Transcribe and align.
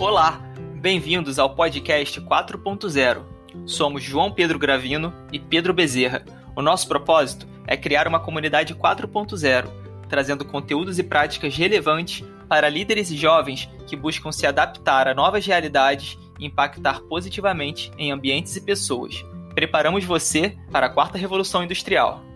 Olá, 0.00 0.40
bem-vindos 0.80 1.38
ao 1.38 1.54
podcast 1.54 2.22
4.0. 2.22 3.22
Somos 3.66 4.02
João 4.02 4.32
Pedro 4.32 4.58
Gravino 4.58 5.12
e 5.30 5.38
Pedro 5.38 5.74
Bezerra. 5.74 6.24
O 6.56 6.62
nosso 6.62 6.88
propósito 6.88 7.46
é 7.66 7.76
criar 7.76 8.08
uma 8.08 8.18
comunidade 8.18 8.74
4.0, 8.74 9.68
trazendo 10.08 10.42
conteúdos 10.42 10.98
e 10.98 11.02
práticas 11.02 11.54
relevantes 11.54 12.24
para 12.48 12.70
líderes 12.70 13.10
e 13.10 13.16
jovens 13.16 13.68
que 13.86 13.94
buscam 13.94 14.32
se 14.32 14.46
adaptar 14.46 15.06
a 15.06 15.12
novas 15.12 15.44
realidades 15.44 16.18
e 16.38 16.46
impactar 16.46 17.02
positivamente 17.02 17.92
em 17.98 18.10
ambientes 18.10 18.56
e 18.56 18.62
pessoas. 18.62 19.22
Preparamos 19.54 20.02
você 20.02 20.56
para 20.72 20.86
a 20.86 20.90
quarta 20.90 21.18
revolução 21.18 21.62
industrial. 21.62 22.29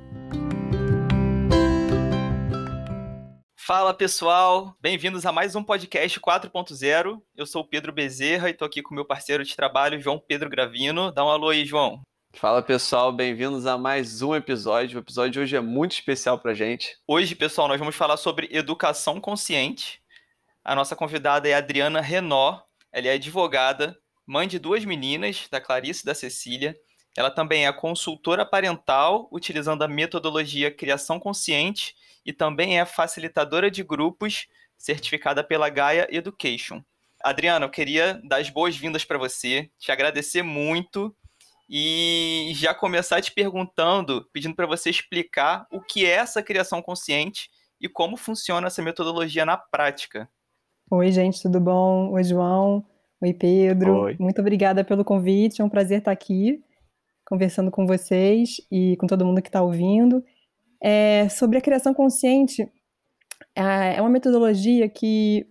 Fala 3.66 3.94
pessoal, 3.94 4.76
bem-vindos 4.78 5.24
a 5.24 5.32
mais 5.32 5.56
um 5.56 5.64
podcast 5.64 6.20
4.0. 6.20 7.22
Eu 7.34 7.46
sou 7.46 7.62
o 7.62 7.66
Pedro 7.66 7.94
Bezerra 7.94 8.50
e 8.50 8.52
estou 8.52 8.66
aqui 8.66 8.82
com 8.82 8.94
meu 8.94 9.06
parceiro 9.06 9.42
de 9.42 9.56
trabalho, 9.56 9.98
João 9.98 10.18
Pedro 10.18 10.50
Gravino. 10.50 11.10
Dá 11.10 11.24
um 11.24 11.30
alô 11.30 11.48
aí, 11.48 11.64
João. 11.64 12.02
Fala 12.34 12.62
pessoal, 12.62 13.10
bem-vindos 13.10 13.64
a 13.64 13.78
mais 13.78 14.20
um 14.20 14.34
episódio. 14.34 14.98
O 14.98 15.02
episódio 15.02 15.30
de 15.30 15.40
hoje 15.40 15.56
é 15.56 15.62
muito 15.62 15.92
especial 15.92 16.38
pra 16.38 16.52
gente. 16.52 16.98
Hoje, 17.08 17.34
pessoal, 17.34 17.66
nós 17.66 17.78
vamos 17.78 17.96
falar 17.96 18.18
sobre 18.18 18.50
educação 18.52 19.18
consciente. 19.18 19.98
A 20.62 20.74
nossa 20.74 20.94
convidada 20.94 21.48
é 21.48 21.54
a 21.54 21.58
Adriana 21.58 22.02
Renó. 22.02 22.60
Ela 22.92 23.08
é 23.08 23.12
advogada, 23.12 23.96
mãe 24.26 24.46
de 24.46 24.58
duas 24.58 24.84
meninas, 24.84 25.48
da 25.50 25.58
Clarice 25.58 26.02
e 26.02 26.04
da 26.04 26.14
Cecília. 26.14 26.76
Ela 27.16 27.30
também 27.30 27.66
é 27.66 27.72
consultora 27.72 28.44
parental, 28.44 29.26
utilizando 29.32 29.80
a 29.80 29.88
metodologia 29.88 30.70
Criação 30.70 31.18
Consciente 31.18 31.94
e 32.24 32.32
também 32.32 32.78
é 32.78 32.84
facilitadora 32.84 33.70
de 33.70 33.82
grupos, 33.82 34.46
certificada 34.76 35.42
pela 35.44 35.68
Gaia 35.68 36.06
Education. 36.10 36.82
Adriana, 37.22 37.64
eu 37.64 37.70
queria 37.70 38.20
dar 38.24 38.36
as 38.36 38.50
boas-vindas 38.50 39.04
para 39.04 39.16
você, 39.16 39.70
te 39.78 39.90
agradecer 39.90 40.42
muito 40.42 41.14
e 41.68 42.52
já 42.54 42.74
começar 42.74 43.22
te 43.22 43.32
perguntando, 43.32 44.28
pedindo 44.32 44.54
para 44.54 44.66
você 44.66 44.90
explicar 44.90 45.66
o 45.70 45.80
que 45.80 46.04
é 46.04 46.10
essa 46.10 46.42
criação 46.42 46.82
consciente 46.82 47.50
e 47.80 47.88
como 47.88 48.16
funciona 48.16 48.66
essa 48.66 48.82
metodologia 48.82 49.44
na 49.44 49.56
prática. 49.56 50.28
Oi, 50.90 51.10
gente, 51.10 51.40
tudo 51.40 51.60
bom? 51.60 52.10
Oi, 52.12 52.24
João. 52.24 52.84
Oi, 53.20 53.32
Pedro. 53.32 54.02
Oi. 54.02 54.16
Muito 54.18 54.40
obrigada 54.40 54.84
pelo 54.84 55.04
convite. 55.04 55.62
É 55.62 55.64
um 55.64 55.68
prazer 55.70 55.98
estar 55.98 56.12
aqui 56.12 56.62
conversando 57.24 57.70
com 57.70 57.86
vocês 57.86 58.60
e 58.70 58.96
com 58.98 59.06
todo 59.06 59.24
mundo 59.24 59.40
que 59.40 59.48
está 59.48 59.62
ouvindo. 59.62 60.22
É, 60.82 61.28
sobre 61.28 61.58
a 61.58 61.60
criação 61.60 61.94
consciente, 61.94 62.66
é 63.54 64.00
uma 64.00 64.10
metodologia 64.10 64.88
que 64.88 65.46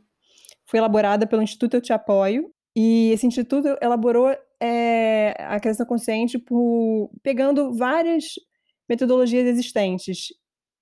foi 0.66 0.80
elaborada 0.80 1.28
pelo 1.28 1.42
Instituto 1.42 1.76
Eu 1.76 1.82
Te 1.82 1.94
Apoio, 1.94 2.52
e 2.76 3.12
esse 3.12 3.28
instituto 3.28 3.78
elaborou 3.82 4.36
é, 4.60 5.36
a 5.40 5.60
criação 5.60 5.86
consciente 5.86 6.40
por, 6.40 7.12
pegando 7.22 7.74
várias 7.74 8.34
metodologias 8.90 9.46
existentes. 9.46 10.28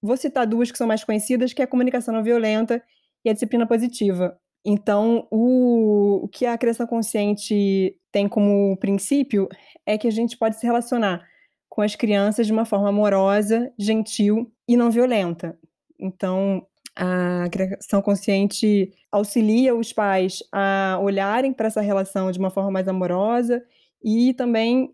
Vou 0.02 0.18
citar 0.18 0.48
duas 0.48 0.72
que 0.72 0.78
são 0.78 0.88
mais 0.88 1.04
conhecidas, 1.04 1.54
que 1.54 1.62
é 1.62 1.66
a 1.66 1.68
comunicação 1.68 2.14
não 2.14 2.24
violenta 2.24 2.82
e 3.26 3.30
a 3.30 3.34
disciplina 3.34 3.68
positiva. 3.68 4.38
Então, 4.66 5.28
o, 5.32 6.24
o 6.24 6.28
que 6.28 6.46
a 6.46 6.58
criação 6.58 6.88
consciente 6.88 7.96
tem 8.12 8.28
como 8.28 8.78
princípio 8.78 9.48
é 9.86 9.98
que 9.98 10.08
a 10.08 10.12
gente 10.12 10.38
pode 10.38 10.60
se 10.60 10.66
relacionar 10.66 11.28
com 11.72 11.82
as 11.82 11.96
crianças 11.96 12.46
de 12.46 12.52
uma 12.52 12.66
forma 12.66 12.90
amorosa, 12.90 13.72
gentil 13.80 14.52
e 14.68 14.76
não 14.76 14.92
violenta. 14.92 15.58
Então, 15.98 16.68
a 16.94 17.48
criação 17.50 18.02
consciente 18.02 18.92
auxilia 19.10 19.74
os 19.74 19.94
pais 19.94 20.44
a 20.52 21.00
olharem 21.02 21.54
para 21.54 21.68
essa 21.68 21.80
relação 21.80 22.30
de 22.30 22.38
uma 22.38 22.50
forma 22.50 22.70
mais 22.70 22.90
amorosa 22.90 23.64
e 24.04 24.34
também 24.34 24.94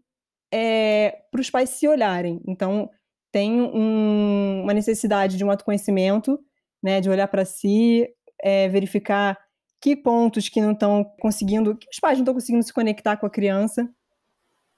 é, 0.53 1.23
para 1.31 1.41
os 1.41 1.49
pais 1.49 1.71
se 1.71 1.87
olharem. 1.87 2.39
Então, 2.47 2.91
tem 3.31 3.59
um, 3.59 4.61
uma 4.61 4.73
necessidade 4.73 5.35
de 5.35 5.43
um 5.43 5.49
autoconhecimento, 5.49 6.39
né, 6.81 7.01
de 7.01 7.09
olhar 7.09 7.27
para 7.27 7.43
si, 7.43 8.07
é, 8.39 8.69
verificar 8.69 9.35
que 9.81 9.95
pontos 9.95 10.47
que 10.47 10.61
não 10.61 10.73
estão 10.73 11.03
conseguindo, 11.19 11.75
que 11.75 11.87
os 11.91 11.99
pais 11.99 12.19
não 12.19 12.23
estão 12.23 12.35
conseguindo 12.35 12.63
se 12.63 12.71
conectar 12.71 13.17
com 13.17 13.25
a 13.25 13.31
criança, 13.31 13.89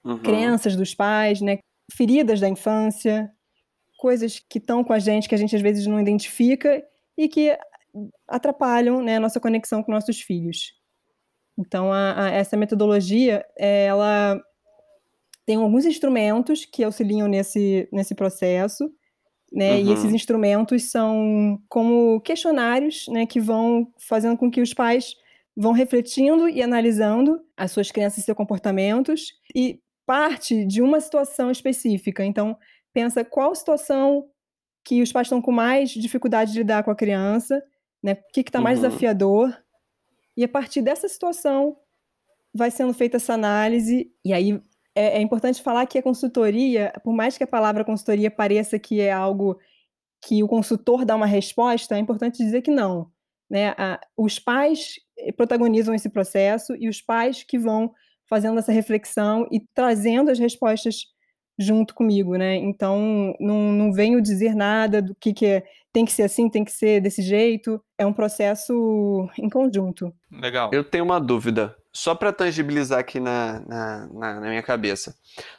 uhum. 0.02 0.18
crenças 0.20 0.78
dos 0.78 0.96
pais, 0.96 1.42
né, 1.42 1.60
feridas 1.92 2.40
da 2.40 2.48
infância, 2.48 3.32
coisas 3.98 4.40
que 4.40 4.60
estão 4.60 4.84
com 4.84 4.94
a 4.94 5.00
gente 5.00 5.28
que 5.28 5.36
a 5.36 5.38
gente 5.38 5.56
às 5.56 5.62
vezes 5.62 5.86
não 5.86 6.00
identifica 6.00 6.82
e 7.18 7.28
que 7.28 7.58
atrapalham 8.28 9.02
né, 9.02 9.18
a 9.18 9.20
nossa 9.20 9.40
conexão 9.40 9.84
com 9.84 9.92
nossos 9.92 10.22
filhos. 10.22 10.74
Então, 11.58 11.92
a, 11.92 12.26
a, 12.26 12.30
essa 12.30 12.56
metodologia, 12.56 13.46
ela 13.58 14.42
tem 15.46 15.58
alguns 15.58 15.86
instrumentos 15.86 16.64
que 16.64 16.84
auxiliam 16.84 17.28
nesse, 17.28 17.90
nesse 17.92 18.16
processo, 18.16 18.90
né? 19.52 19.76
Uhum. 19.76 19.88
E 19.88 19.92
esses 19.92 20.14
instrumentos 20.14 20.92
são 20.92 21.60
como 21.68 22.22
questionários, 22.22 23.06
né, 23.10 23.26
que 23.26 23.40
vão 23.40 23.92
fazendo 23.98 24.38
com 24.38 24.50
que 24.50 24.62
os 24.62 24.74
pais 24.74 25.16
vão 25.58 25.74
refletindo 25.74 26.48
e 26.48 26.62
analisando 26.62 27.42
as 27.58 27.72
suas 27.72 27.92
crenças 27.92 28.20
e 28.20 28.22
seus 28.22 28.38
comportamentos 28.38 29.34
e 29.54 29.82
parte 30.10 30.66
de 30.66 30.82
uma 30.82 31.00
situação 31.00 31.52
específica. 31.52 32.26
Então, 32.26 32.58
pensa 32.92 33.24
qual 33.24 33.54
situação 33.54 34.28
que 34.84 35.04
os 35.04 35.12
pais 35.12 35.28
estão 35.28 35.40
com 35.40 35.52
mais 35.52 35.92
dificuldade 35.92 36.52
de 36.52 36.58
lidar 36.58 36.82
com 36.82 36.90
a 36.90 36.96
criança, 36.96 37.64
né? 38.02 38.14
O 38.14 38.32
que 38.34 38.40
está 38.40 38.60
mais 38.60 38.80
uhum. 38.80 38.88
desafiador. 38.88 39.56
E 40.36 40.44
a 40.44 40.48
partir 40.48 40.82
dessa 40.82 41.08
situação 41.08 41.78
vai 42.52 42.72
sendo 42.72 42.92
feita 42.92 43.18
essa 43.18 43.36
análise. 43.36 44.12
E 44.26 44.34
aí 44.34 44.60
é, 44.96 45.20
é 45.20 45.22
importante 45.22 45.62
falar 45.62 45.86
que 45.86 46.00
a 46.00 46.02
consultoria, 46.02 46.92
por 47.04 47.14
mais 47.14 47.38
que 47.38 47.44
a 47.44 47.48
palavra 47.48 47.86
consultoria 47.86 48.32
pareça 48.32 48.80
que 48.80 49.00
é 49.00 49.12
algo 49.12 49.60
que 50.26 50.42
o 50.42 50.48
consultor 50.48 51.06
dá 51.06 51.16
uma 51.16 51.28
resposta, 51.28 51.96
é 51.96 52.00
importante 52.00 52.44
dizer 52.44 52.64
que 52.64 52.72
não. 52.72 53.12
Né? 53.48 53.76
A, 53.78 54.02
os 54.18 54.40
pais 54.40 54.96
protagonizam 55.38 55.94
esse 55.94 56.10
processo 56.10 56.76
e 56.80 56.90
os 56.90 57.00
pais 57.00 57.44
que 57.44 57.60
vão 57.60 57.94
fazendo 58.30 58.60
essa 58.60 58.72
reflexão 58.72 59.48
e 59.52 59.60
trazendo 59.74 60.30
as 60.30 60.40
respostas 60.40 61.08
junto 61.60 61.94
comigo, 61.94 62.38
né? 62.38 62.56
Então, 62.56 63.36
não, 63.40 63.74
não 63.74 63.92
venho 63.92 64.22
dizer 64.22 64.56
nada 64.56 65.02
do 65.02 65.14
que, 65.14 65.34
que 65.34 65.46
é, 65.46 65.64
tem 65.92 66.06
que 66.06 66.12
ser 66.14 66.24
assim, 66.24 66.50
tem 66.50 66.64
que 66.64 66.72
ser 66.72 67.02
desse 67.02 67.22
jeito. 67.22 67.84
É 67.98 68.06
um 68.06 68.14
processo 68.14 69.28
em 69.38 69.50
conjunto. 69.50 70.14
Legal. 70.32 70.70
Eu 70.72 70.86
tenho 70.86 71.04
uma 71.04 71.20
dúvida, 71.20 71.76
só 71.92 72.16
para 72.16 72.32
tangibilizar 72.32 73.00
aqui 73.00 73.20
na, 73.20 73.60
na, 73.68 74.08
na, 74.08 74.40
na, 74.40 74.50
minha 74.50 74.64
cabeça. 74.64 75.14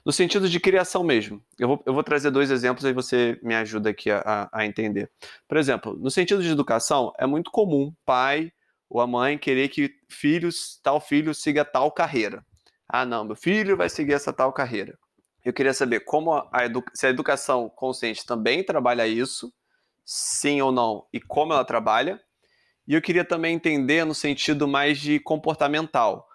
No 0.05 0.11
sentido 0.11 0.49
de 0.49 0.59
criação 0.59 1.05
mesmo. 1.05 1.43
Eu 1.59 1.69
vou, 1.69 1.83
eu 1.85 1.93
vou 1.93 2.03
trazer 2.03 2.31
dois 2.31 2.51
exemplos 2.51 2.85
aí 2.87 2.95
você 2.95 3.39
me 3.43 3.55
ajuda 3.55 3.91
aqui 3.91 4.11
a, 4.11 4.49
a 4.51 4.65
entender. 4.65 5.11
Por 5.47 5.59
exemplo, 5.59 5.95
no 6.01 6.11
sentido 6.11 6.43
de 6.43 6.51
educação, 6.51 7.13
é 7.19 7.27
muito 7.27 7.51
comum 7.51 7.93
pai 8.07 8.51
ou 8.89 9.01
a 9.01 9.07
mãe 9.07 9.37
querer 9.37 9.69
que 9.69 9.93
filhos, 10.09 10.81
tal 10.83 10.99
filho 10.99 11.35
siga 11.35 11.63
tal 11.63 11.93
carreira. 11.93 12.43
Ah, 12.93 13.07
não, 13.07 13.25
meu 13.25 13.37
filho 13.37 13.77
vai 13.77 13.89
seguir 13.89 14.15
essa 14.15 14.33
tal 14.33 14.53
carreira. 14.53 14.99
Eu 15.45 15.53
queria 15.53 15.73
saber 15.73 16.01
como 16.01 16.33
a 16.35 16.51
se 16.93 17.07
a 17.07 17.11
educação 17.11 17.69
consciente 17.69 18.27
também 18.27 18.65
trabalha 18.65 19.07
isso, 19.07 19.53
sim 20.05 20.61
ou 20.61 20.73
não, 20.73 21.07
e 21.13 21.21
como 21.21 21.53
ela 21.53 21.65
trabalha. 21.65 22.21
E 22.89 22.95
eu 22.95 23.01
queria 23.01 23.25
também 23.25 23.55
entender 23.55 24.05
no 24.05 24.15
sentido 24.15 24.67
mais 24.67 24.99
de 24.99 25.21
comportamental. 25.21 26.27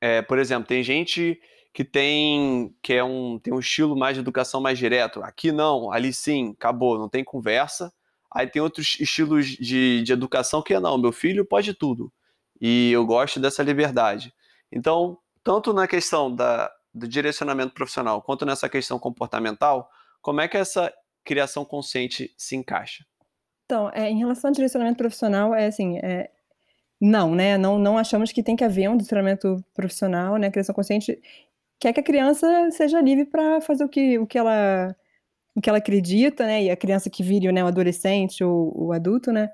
É, 0.00 0.22
por 0.22 0.38
exemplo, 0.38 0.68
tem 0.68 0.84
gente 0.84 1.40
que 1.74 1.84
tem 1.84 2.72
que 2.80 2.94
é 2.94 3.02
um, 3.02 3.38
tem 3.40 3.52
um 3.52 3.58
estilo 3.58 3.96
mais 3.96 4.14
de 4.14 4.20
educação 4.20 4.60
mais 4.60 4.78
direto. 4.78 5.22
Aqui 5.22 5.50
não, 5.50 5.90
ali 5.92 6.12
sim, 6.12 6.54
acabou, 6.56 6.96
não 6.96 7.08
tem 7.08 7.24
conversa. 7.24 7.92
Aí 8.32 8.46
tem 8.46 8.62
outros 8.62 8.96
estilos 9.00 9.46
de, 9.46 10.02
de 10.02 10.12
educação 10.12 10.62
que 10.62 10.74
é 10.74 10.80
não, 10.80 10.96
meu 10.96 11.12
filho 11.12 11.44
pode 11.44 11.74
tudo. 11.74 12.12
E 12.60 12.92
eu 12.92 13.04
gosto 13.04 13.40
dessa 13.40 13.62
liberdade. 13.64 14.32
Então, 14.70 15.18
tanto 15.48 15.72
na 15.72 15.88
questão 15.88 16.34
da, 16.34 16.70
do 16.92 17.08
direcionamento 17.08 17.72
profissional 17.72 18.20
quanto 18.20 18.44
nessa 18.44 18.68
questão 18.68 18.98
comportamental, 18.98 19.88
como 20.20 20.42
é 20.42 20.46
que 20.46 20.58
essa 20.58 20.92
criação 21.24 21.64
consciente 21.64 22.34
se 22.36 22.54
encaixa? 22.54 23.02
Então, 23.64 23.90
é, 23.94 24.10
em 24.10 24.18
relação 24.18 24.50
ao 24.50 24.54
direcionamento 24.54 24.98
profissional, 24.98 25.54
é 25.54 25.64
assim, 25.64 25.96
é, 26.00 26.28
não, 27.00 27.34
né? 27.34 27.56
Não, 27.56 27.78
não 27.78 27.96
achamos 27.96 28.30
que 28.30 28.42
tem 28.42 28.56
que 28.56 28.62
haver 28.62 28.90
um 28.90 28.96
direcionamento 28.98 29.56
profissional, 29.72 30.36
né? 30.36 30.48
A 30.48 30.50
criação 30.50 30.74
consciente 30.74 31.18
quer 31.80 31.94
que 31.94 32.00
a 32.00 32.04
criança 32.04 32.70
seja 32.70 33.00
livre 33.00 33.24
para 33.24 33.62
fazer 33.62 33.84
o 33.84 33.88
que, 33.88 34.18
o 34.18 34.26
que 34.26 34.36
ela 34.36 34.94
o 35.56 35.62
que 35.62 35.70
ela 35.70 35.78
acredita, 35.78 36.44
né? 36.44 36.64
E 36.64 36.70
a 36.70 36.76
criança 36.76 37.08
que 37.08 37.22
vire, 37.22 37.50
né, 37.50 37.64
o 37.64 37.68
adolescente 37.68 38.44
ou 38.44 38.70
o 38.76 38.92
adulto, 38.92 39.32
né, 39.32 39.50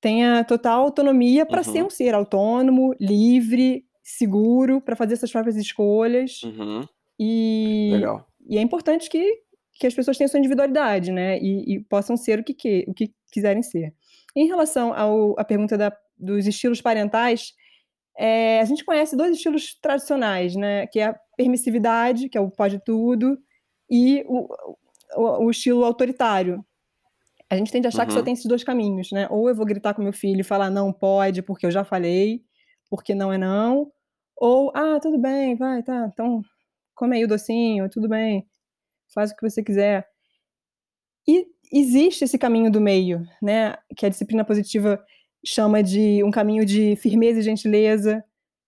tenha 0.00 0.44
total 0.44 0.82
autonomia 0.82 1.44
para 1.44 1.58
uhum. 1.58 1.72
ser 1.72 1.84
um 1.84 1.90
ser 1.90 2.14
autônomo, 2.14 2.94
livre, 3.00 3.87
seguro 4.08 4.80
para 4.80 4.96
fazer 4.96 5.16
suas 5.16 5.30
próprias 5.30 5.56
escolhas. 5.56 6.42
Uhum. 6.42 6.86
E, 7.20 7.90
Legal. 7.92 8.26
e 8.48 8.56
é 8.56 8.62
importante 8.62 9.10
que, 9.10 9.42
que 9.74 9.86
as 9.86 9.92
pessoas 9.92 10.16
tenham 10.16 10.28
sua 10.28 10.38
individualidade, 10.38 11.12
né? 11.12 11.38
E, 11.38 11.74
e 11.74 11.80
possam 11.80 12.16
ser 12.16 12.38
o 12.38 12.44
que, 12.44 12.54
que, 12.54 12.84
o 12.88 12.94
que 12.94 13.12
quiserem 13.30 13.62
ser. 13.62 13.92
Em 14.34 14.46
relação 14.46 14.94
ao, 14.94 15.38
à 15.38 15.44
pergunta 15.44 15.76
da, 15.76 15.94
dos 16.16 16.46
estilos 16.46 16.80
parentais, 16.80 17.52
é, 18.16 18.60
a 18.60 18.64
gente 18.64 18.84
conhece 18.84 19.14
dois 19.14 19.36
estilos 19.36 19.74
tradicionais, 19.78 20.56
né? 20.56 20.86
Que 20.86 21.00
é 21.00 21.06
a 21.06 21.20
permissividade, 21.36 22.30
que 22.30 22.38
é 22.38 22.40
o 22.40 22.50
pode 22.50 22.82
tudo, 22.82 23.38
e 23.90 24.24
o, 24.26 24.48
o, 25.16 25.44
o 25.44 25.50
estilo 25.50 25.84
autoritário. 25.84 26.64
A 27.50 27.56
gente 27.56 27.72
tende 27.72 27.86
a 27.86 27.88
achar 27.88 28.02
uhum. 28.02 28.06
que 28.06 28.12
só 28.12 28.18
uhum. 28.20 28.24
tem 28.24 28.34
esses 28.34 28.46
dois 28.46 28.64
caminhos, 28.64 29.10
né? 29.12 29.26
Ou 29.30 29.50
eu 29.50 29.54
vou 29.54 29.66
gritar 29.66 29.92
com 29.92 30.02
meu 30.02 30.12
filho 30.14 30.40
e 30.40 30.44
falar 30.44 30.70
não 30.70 30.92
pode, 30.92 31.42
porque 31.42 31.66
eu 31.66 31.70
já 31.70 31.84
falei, 31.84 32.42
porque 32.88 33.14
não 33.14 33.30
é 33.30 33.36
não. 33.36 33.92
Ou, 34.38 34.70
ah, 34.74 34.98
tudo 35.00 35.18
bem, 35.18 35.56
vai, 35.56 35.82
tá, 35.82 36.08
então 36.12 36.42
come 36.94 37.16
aí 37.16 37.24
o 37.24 37.28
docinho, 37.28 37.88
tudo 37.90 38.08
bem, 38.08 38.46
faz 39.14 39.30
o 39.32 39.36
que 39.36 39.48
você 39.48 39.62
quiser. 39.62 40.06
E 41.26 41.46
existe 41.72 42.24
esse 42.24 42.38
caminho 42.38 42.70
do 42.70 42.80
meio, 42.80 43.22
né? 43.42 43.76
Que 43.96 44.06
a 44.06 44.08
disciplina 44.08 44.44
positiva 44.44 45.02
chama 45.44 45.82
de 45.82 46.22
um 46.24 46.30
caminho 46.30 46.64
de 46.64 46.96
firmeza 46.96 47.40
e 47.40 47.42
gentileza, 47.42 48.24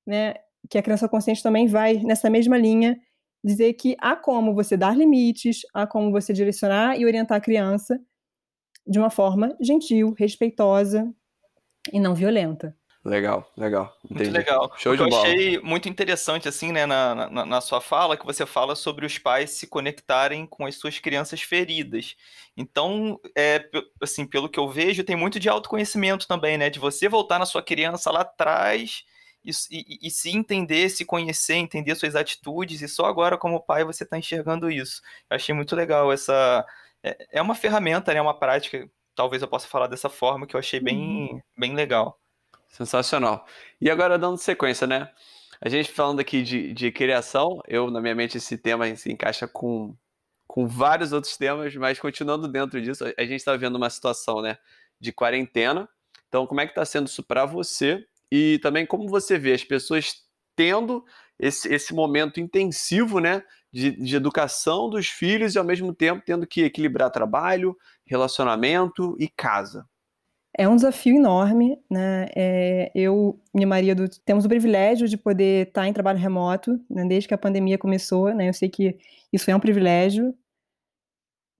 né? 0.06 0.34
Que 0.68 0.78
a 0.78 0.82
criança 0.82 1.08
consciente 1.08 1.42
também 1.42 1.66
vai 1.66 1.94
nessa 2.02 2.28
mesma 2.30 2.58
linha, 2.58 2.98
dizer 3.42 3.74
que 3.74 3.96
há 4.00 4.14
como 4.16 4.54
você 4.54 4.76
dar 4.76 4.96
limites, 4.96 5.60
há 5.74 5.86
como 5.86 6.10
você 6.10 6.32
direcionar 6.32 6.98
e 6.98 7.06
orientar 7.06 7.38
a 7.38 7.40
criança 7.40 7.98
de 8.86 8.98
uma 8.98 9.10
forma 9.10 9.56
gentil, 9.60 10.14
respeitosa 10.18 11.10
e 11.92 12.00
não 12.00 12.14
violenta. 12.14 12.76
Legal, 13.02 13.50
legal. 13.56 13.96
Entendi. 14.04 14.24
Muito 14.24 14.32
legal. 14.32 14.72
Show 14.76 14.94
de 14.94 15.02
eu 15.02 15.08
bola. 15.08 15.22
achei 15.22 15.58
muito 15.60 15.88
interessante, 15.88 16.46
assim, 16.46 16.70
né, 16.70 16.84
na, 16.84 17.30
na, 17.30 17.46
na, 17.46 17.60
sua 17.62 17.80
fala, 17.80 18.14
que 18.14 18.26
você 18.26 18.44
fala 18.44 18.76
sobre 18.76 19.06
os 19.06 19.16
pais 19.16 19.50
se 19.52 19.66
conectarem 19.66 20.46
com 20.46 20.66
as 20.66 20.74
suas 20.74 20.98
crianças 20.98 21.40
feridas. 21.40 22.14
Então, 22.54 23.18
é, 23.34 23.66
assim, 24.02 24.26
pelo 24.26 24.50
que 24.50 24.58
eu 24.60 24.68
vejo, 24.68 25.02
tem 25.02 25.16
muito 25.16 25.40
de 25.40 25.48
autoconhecimento 25.48 26.28
também, 26.28 26.58
né? 26.58 26.68
De 26.68 26.78
você 26.78 27.08
voltar 27.08 27.38
na 27.38 27.46
sua 27.46 27.62
criança 27.62 28.10
lá 28.10 28.20
atrás 28.20 29.02
e, 29.42 29.50
e, 29.70 29.98
e 30.08 30.10
se 30.10 30.30
entender, 30.30 30.90
se 30.90 31.06
conhecer, 31.06 31.54
entender 31.54 31.94
suas 31.94 32.14
atitudes, 32.14 32.82
e 32.82 32.88
só 32.88 33.06
agora, 33.06 33.38
como 33.38 33.64
pai, 33.64 33.82
você 33.82 34.04
está 34.04 34.18
enxergando 34.18 34.70
isso. 34.70 35.00
Eu 35.30 35.36
achei 35.36 35.54
muito 35.54 35.74
legal 35.74 36.12
essa. 36.12 36.66
É, 37.02 37.38
é 37.38 37.42
uma 37.42 37.54
ferramenta, 37.54 38.12
né? 38.12 38.20
Uma 38.20 38.38
prática, 38.38 38.86
talvez 39.14 39.40
eu 39.40 39.48
possa 39.48 39.66
falar 39.66 39.86
dessa 39.86 40.10
forma, 40.10 40.46
que 40.46 40.54
eu 40.54 40.60
achei 40.60 40.80
bem, 40.80 41.30
uhum. 41.32 41.40
bem 41.56 41.74
legal. 41.74 42.20
Sensacional. 42.70 43.46
E 43.80 43.90
agora, 43.90 44.18
dando 44.18 44.38
sequência, 44.38 44.86
né? 44.86 45.10
A 45.60 45.68
gente 45.68 45.90
falando 45.90 46.20
aqui 46.20 46.42
de, 46.42 46.72
de 46.72 46.90
criação, 46.90 47.60
eu, 47.68 47.90
na 47.90 48.00
minha 48.00 48.14
mente, 48.14 48.38
esse 48.38 48.56
tema 48.56 48.94
se 48.96 49.12
encaixa 49.12 49.46
com, 49.46 49.94
com 50.46 50.66
vários 50.66 51.12
outros 51.12 51.36
temas, 51.36 51.74
mas 51.76 51.98
continuando 51.98 52.48
dentro 52.48 52.80
disso, 52.80 53.04
a 53.04 53.22
gente 53.22 53.36
está 53.36 53.56
vendo 53.56 53.76
uma 53.76 53.90
situação, 53.90 54.40
né, 54.40 54.56
de 54.98 55.12
quarentena. 55.12 55.88
Então, 56.28 56.46
como 56.46 56.60
é 56.60 56.64
que 56.64 56.70
está 56.70 56.84
sendo 56.84 57.08
isso 57.08 57.22
para 57.22 57.44
você? 57.44 58.06
E 58.30 58.58
também 58.60 58.86
como 58.86 59.08
você 59.08 59.36
vê 59.36 59.52
as 59.52 59.64
pessoas 59.64 60.24
tendo 60.56 61.04
esse, 61.38 61.68
esse 61.68 61.92
momento 61.92 62.38
intensivo, 62.38 63.18
né, 63.18 63.42
de, 63.72 63.90
de 63.90 64.16
educação 64.16 64.88
dos 64.88 65.08
filhos 65.08 65.54
e, 65.54 65.58
ao 65.58 65.64
mesmo 65.64 65.92
tempo, 65.92 66.22
tendo 66.24 66.46
que 66.46 66.62
equilibrar 66.62 67.10
trabalho, 67.10 67.76
relacionamento 68.06 69.16
e 69.18 69.28
casa. 69.28 69.89
É 70.56 70.68
um 70.68 70.74
desafio 70.74 71.16
enorme, 71.16 71.78
né? 71.88 72.28
É, 72.34 72.90
eu 72.94 73.40
e 73.54 73.58
meu 73.58 73.68
marido 73.68 74.08
temos 74.24 74.44
o 74.44 74.48
privilégio 74.48 75.06
de 75.08 75.16
poder 75.16 75.68
estar 75.68 75.86
em 75.86 75.92
trabalho 75.92 76.18
remoto, 76.18 76.78
né? 76.90 77.04
desde 77.06 77.28
que 77.28 77.34
a 77.34 77.38
pandemia 77.38 77.78
começou, 77.78 78.34
né? 78.34 78.48
Eu 78.48 78.52
sei 78.52 78.68
que 78.68 78.98
isso 79.32 79.50
é 79.50 79.54
um 79.54 79.60
privilégio, 79.60 80.34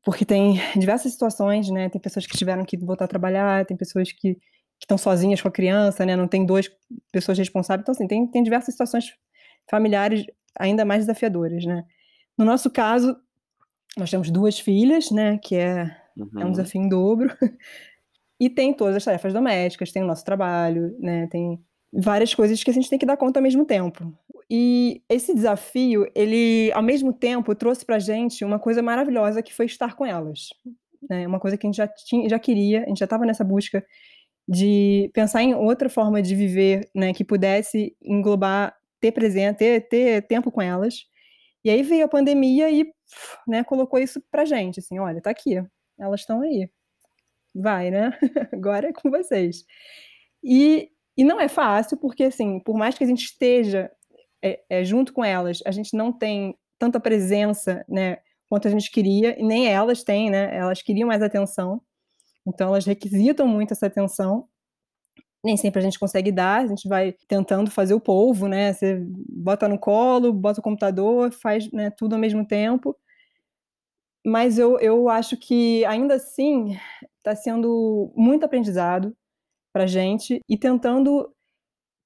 porque 0.02 0.24
tem 0.24 0.60
diversas 0.76 1.12
situações, 1.12 1.70
né? 1.70 1.88
Tem 1.88 2.00
pessoas 2.00 2.26
que 2.26 2.36
tiveram 2.36 2.64
que 2.64 2.76
voltar 2.76 3.04
a 3.04 3.08
trabalhar, 3.08 3.64
tem 3.64 3.76
pessoas 3.76 4.10
que, 4.10 4.34
que 4.34 4.40
estão 4.80 4.98
sozinhas 4.98 5.40
com 5.40 5.48
a 5.48 5.52
criança, 5.52 6.04
né? 6.04 6.16
Não 6.16 6.26
tem 6.26 6.44
duas 6.44 6.68
pessoas 7.12 7.38
responsáveis, 7.38 7.82
então 7.82 7.92
assim, 7.92 8.08
tem, 8.08 8.26
tem 8.26 8.42
diversas 8.42 8.74
situações 8.74 9.14
familiares 9.70 10.26
ainda 10.58 10.84
mais 10.84 11.06
desafiadoras, 11.06 11.64
né? 11.64 11.84
No 12.36 12.44
nosso 12.44 12.70
caso, 12.70 13.16
nós 13.96 14.10
temos 14.10 14.30
duas 14.30 14.58
filhas, 14.58 15.10
né? 15.10 15.38
Que 15.38 15.56
é, 15.56 15.96
uhum. 16.16 16.30
é 16.34 16.38
um 16.38 16.44
uhum. 16.46 16.50
desafio 16.50 16.82
em 16.82 16.88
dobro. 16.88 17.30
E 18.40 18.48
tem 18.48 18.72
todas 18.72 18.96
as 18.96 19.04
tarefas 19.04 19.34
domésticas, 19.34 19.92
tem 19.92 20.02
o 20.02 20.06
nosso 20.06 20.24
trabalho, 20.24 20.96
né? 20.98 21.26
Tem 21.26 21.62
várias 21.92 22.34
coisas 22.34 22.64
que 22.64 22.70
a 22.70 22.72
gente 22.72 22.88
tem 22.88 22.98
que 22.98 23.04
dar 23.04 23.18
conta 23.18 23.38
ao 23.38 23.42
mesmo 23.42 23.66
tempo. 23.66 24.16
E 24.48 25.02
esse 25.10 25.34
desafio, 25.34 26.10
ele, 26.14 26.72
ao 26.72 26.82
mesmo 26.82 27.12
tempo, 27.12 27.54
trouxe 27.54 27.84
pra 27.84 27.98
gente 27.98 28.42
uma 28.42 28.58
coisa 28.58 28.82
maravilhosa 28.82 29.42
que 29.42 29.52
foi 29.52 29.66
estar 29.66 29.94
com 29.94 30.06
elas. 30.06 30.48
Né? 31.08 31.26
Uma 31.26 31.38
coisa 31.38 31.58
que 31.58 31.66
a 31.66 31.68
gente 31.68 31.76
já, 31.76 31.86
tinha, 31.86 32.28
já 32.30 32.38
queria, 32.38 32.84
a 32.84 32.88
gente 32.88 32.98
já 32.98 33.04
estava 33.04 33.26
nessa 33.26 33.44
busca 33.44 33.84
de 34.48 35.10
pensar 35.12 35.42
em 35.42 35.54
outra 35.54 35.90
forma 35.90 36.22
de 36.22 36.34
viver, 36.34 36.88
né? 36.94 37.12
Que 37.12 37.24
pudesse 37.24 37.94
englobar, 38.02 38.74
ter 39.00 39.12
presente, 39.12 39.58
ter, 39.58 39.88
ter 39.88 40.26
tempo 40.26 40.50
com 40.50 40.62
elas. 40.62 41.04
E 41.62 41.68
aí 41.68 41.82
veio 41.82 42.06
a 42.06 42.08
pandemia 42.08 42.70
e 42.70 42.90
né, 43.46 43.62
colocou 43.64 43.98
isso 43.98 44.22
pra 44.30 44.46
gente, 44.46 44.80
assim, 44.80 44.98
olha, 44.98 45.20
tá 45.20 45.30
aqui, 45.30 45.62
elas 45.98 46.20
estão 46.20 46.40
aí 46.40 46.70
vai, 47.54 47.90
né? 47.90 48.16
Agora 48.52 48.88
é 48.88 48.92
com 48.92 49.10
vocês. 49.10 49.64
E, 50.42 50.90
e 51.16 51.24
não 51.24 51.40
é 51.40 51.48
fácil, 51.48 51.96
porque, 51.98 52.24
assim, 52.24 52.60
por 52.60 52.76
mais 52.76 52.96
que 52.96 53.04
a 53.04 53.06
gente 53.06 53.24
esteja 53.24 53.90
é, 54.42 54.60
é, 54.68 54.84
junto 54.84 55.12
com 55.12 55.24
elas, 55.24 55.60
a 55.66 55.70
gente 55.70 55.96
não 55.96 56.12
tem 56.12 56.56
tanta 56.78 56.98
presença, 56.98 57.84
né, 57.88 58.18
quanto 58.48 58.66
a 58.66 58.70
gente 58.70 58.90
queria, 58.90 59.38
e 59.38 59.44
nem 59.44 59.68
elas 59.68 60.02
têm, 60.02 60.30
né? 60.30 60.56
Elas 60.56 60.82
queriam 60.82 61.06
mais 61.06 61.22
atenção, 61.22 61.80
então 62.46 62.68
elas 62.68 62.86
requisitam 62.86 63.46
muito 63.46 63.72
essa 63.72 63.86
atenção. 63.86 64.48
Nem 65.44 65.56
sempre 65.56 65.80
a 65.80 65.82
gente 65.82 65.98
consegue 65.98 66.32
dar, 66.32 66.62
a 66.62 66.66
gente 66.66 66.88
vai 66.88 67.14
tentando 67.28 67.70
fazer 67.70 67.94
o 67.94 68.00
polvo, 68.00 68.48
né? 68.48 68.72
Você 68.72 69.02
bota 69.28 69.68
no 69.68 69.78
colo, 69.78 70.32
bota 70.32 70.60
o 70.60 70.62
computador, 70.62 71.32
faz 71.32 71.70
né, 71.72 71.90
tudo 71.90 72.14
ao 72.14 72.20
mesmo 72.20 72.46
tempo. 72.46 72.96
Mas 74.26 74.58
eu, 74.58 74.78
eu 74.80 75.08
acho 75.08 75.36
que 75.36 75.84
ainda 75.86 76.14
assim 76.14 76.76
está 77.20 77.34
sendo 77.34 78.12
muito 78.16 78.44
aprendizado 78.44 79.14
para 79.72 79.86
gente 79.86 80.40
e 80.48 80.58
tentando 80.58 81.32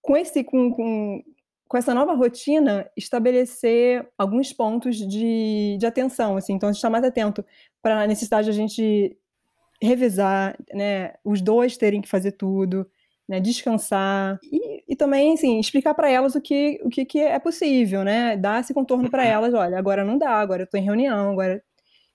com 0.02 0.16
esse 0.16 0.44
com, 0.44 0.70
com, 0.70 1.22
com 1.66 1.76
essa 1.78 1.94
nova 1.94 2.14
rotina 2.14 2.88
estabelecer 2.96 4.06
alguns 4.18 4.52
pontos 4.52 4.96
de, 4.96 5.76
de 5.78 5.86
atenção 5.86 6.36
assim 6.36 6.54
então 6.54 6.68
a 6.68 6.72
gente 6.72 6.78
está 6.78 6.90
mais 6.90 7.04
atento 7.04 7.44
para 7.80 8.02
a 8.02 8.06
necessidade 8.06 8.46
de 8.46 8.50
a 8.50 8.54
gente 8.54 9.16
revisar 9.80 10.56
né 10.72 11.14
os 11.24 11.40
dois 11.40 11.76
terem 11.76 12.02
que 12.02 12.08
fazer 12.08 12.32
tudo 12.32 12.86
né 13.26 13.40
descansar 13.40 14.38
e, 14.52 14.84
e 14.86 14.96
também 14.96 15.34
assim 15.34 15.58
explicar 15.58 15.94
para 15.94 16.10
elas 16.10 16.34
o 16.34 16.40
que 16.40 16.80
o 16.84 16.90
que, 16.90 17.04
que 17.04 17.20
é 17.20 17.38
possível 17.38 18.04
né 18.04 18.36
dar 18.36 18.60
esse 18.60 18.74
contorno 18.74 19.10
para 19.10 19.24
elas 19.24 19.54
olha 19.54 19.78
agora 19.78 20.04
não 20.04 20.18
dá 20.18 20.32
agora 20.32 20.62
eu 20.62 20.64
estou 20.64 20.78
em 20.78 20.84
reunião 20.84 21.30
agora 21.30 21.62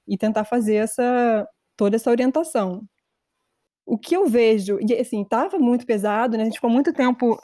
e 0.07 0.17
tentar 0.17 0.43
fazer 0.43 0.75
essa 0.75 1.47
toda 1.79 1.95
essa 1.95 2.12
orientação. 2.12 2.83
O 3.89 3.98
que 3.98 4.15
eu 4.15 4.27
vejo, 4.27 4.77
e 4.79 4.93
assim, 4.93 5.24
estava 5.24 5.58
muito 5.58 5.84
pesado, 5.84 6.38
né? 6.38 6.43
A 6.43 6.46
gente 6.46 6.55
ficou 6.55 6.69
muito 6.69 6.93
tempo 6.93 7.39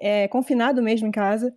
é, 0.00 0.26
confinado 0.28 0.82
mesmo 0.82 1.06
em 1.06 1.10
casa. 1.10 1.54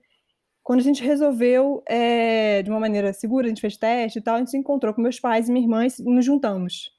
Quando 0.62 0.82
a 0.82 0.84
gente 0.84 1.02
resolveu, 1.02 1.82
é, 1.88 2.62
de 2.62 2.70
uma 2.70 2.80
maneira 2.80 3.14
segura, 3.14 3.46
a 3.46 3.50
gente 3.50 3.62
fez 3.62 3.78
teste 3.78 4.20
e 4.20 4.22
tal, 4.22 4.36
a 4.36 4.40
gente 4.40 4.52
se 4.52 4.58
encontrou 4.58 4.94
com 4.94 5.02
meus 5.02 5.18
pais 5.18 5.48
e 5.48 5.52
minha 5.52 5.64
irmã 5.64 5.86
e 5.86 6.04
nos 6.04 6.26
juntamos. 6.26 6.92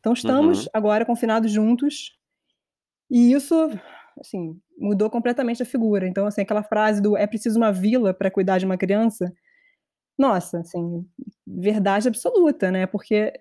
Então 0.00 0.12
estamos 0.12 0.64
uhum. 0.64 0.70
agora 0.74 1.06
confinados 1.06 1.52
juntos. 1.52 2.18
E 3.08 3.32
isso, 3.32 3.70
assim, 4.18 4.58
mudou 4.76 5.08
completamente 5.08 5.62
a 5.62 5.66
figura. 5.66 6.08
Então, 6.08 6.26
assim, 6.26 6.40
aquela 6.40 6.64
frase 6.64 7.00
do 7.00 7.16
é 7.16 7.24
preciso 7.24 7.56
uma 7.56 7.72
vila 7.72 8.12
para 8.12 8.32
cuidar 8.32 8.58
de 8.58 8.66
uma 8.66 8.76
criança, 8.76 9.32
nossa, 10.18 10.58
assim, 10.58 11.06
verdade 11.46 12.08
absoluta, 12.08 12.70
né? 12.72 12.84
Porque 12.86 13.32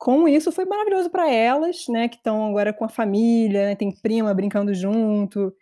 com 0.00 0.26
isso 0.26 0.50
foi 0.50 0.64
maravilhoso 0.64 1.10
para 1.10 1.30
elas, 1.30 1.86
né, 1.86 2.08
que 2.08 2.16
estão 2.16 2.48
agora 2.48 2.72
com 2.72 2.86
a 2.86 2.88
família, 2.88 3.66
né, 3.66 3.76
tem 3.76 3.94
prima 3.94 4.32
brincando 4.32 4.72
junto, 4.72 5.54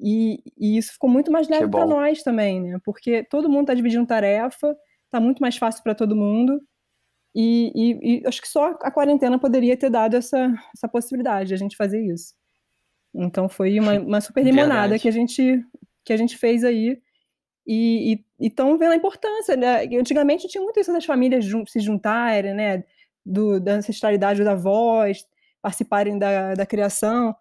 e, 0.00 0.40
e 0.56 0.78
isso 0.78 0.92
ficou 0.92 1.10
muito 1.10 1.30
mais 1.32 1.48
leve 1.48 1.68
para 1.68 1.84
nós 1.84 2.22
também, 2.22 2.60
né, 2.62 2.78
porque 2.84 3.24
todo 3.24 3.48
mundo 3.48 3.62
está 3.62 3.74
dividindo 3.74 4.06
tarefa, 4.06 4.76
está 5.06 5.20
muito 5.20 5.40
mais 5.40 5.56
fácil 5.56 5.82
para 5.82 5.92
todo 5.92 6.14
mundo, 6.14 6.62
e, 7.34 7.72
e, 7.74 8.20
e, 8.22 8.26
acho 8.28 8.40
que 8.40 8.48
só 8.48 8.76
a 8.80 8.92
quarentena 8.92 9.40
poderia 9.40 9.76
ter 9.76 9.90
dado 9.90 10.16
essa, 10.16 10.54
essa 10.72 10.88
possibilidade 10.88 11.48
de 11.48 11.54
a 11.54 11.58
gente 11.58 11.76
fazer 11.76 12.00
isso. 12.00 12.34
Então 13.12 13.48
foi 13.48 13.78
uma, 13.80 13.98
uma 13.98 14.20
super 14.20 14.44
limonada 14.44 14.98
que 14.98 15.08
a 15.08 15.12
gente 15.12 15.64
que 16.04 16.12
a 16.12 16.16
gente 16.16 16.36
fez 16.36 16.64
aí 16.64 17.00
e 17.64 18.24
estão 18.40 18.76
vendo 18.76 18.92
a 18.92 18.96
importância, 18.96 19.54
né? 19.56 19.84
Antigamente 19.96 20.48
tinha 20.48 20.62
muito 20.64 20.80
isso 20.80 20.92
das 20.92 21.04
famílias 21.04 21.44
se 21.68 21.78
juntarem, 21.78 22.52
né? 22.52 22.82
Do, 23.30 23.60
da 23.60 23.74
ancestralidade 23.74 24.42
da 24.42 24.54
voz, 24.54 25.24
participarem 25.62 26.18
da, 26.18 26.54
da 26.54 26.66
criação. 26.66 27.34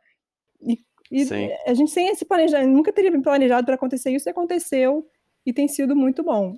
E, 0.62 0.77
e 1.12 1.27
a 1.65 1.74
gente 1.74 1.89
sem 1.89 2.08
esse 2.10 2.24
planejamento, 2.24 2.72
nunca 2.72 2.93
teria 2.93 3.19
planejado 3.22 3.65
para 3.65 3.75
acontecer 3.75 4.12
isso, 4.12 4.29
e 4.29 4.31
aconteceu 4.31 5.08
e 5.46 5.51
tem 5.51 5.67
sido 5.67 5.96
muito 5.96 6.24
bom. 6.24 6.55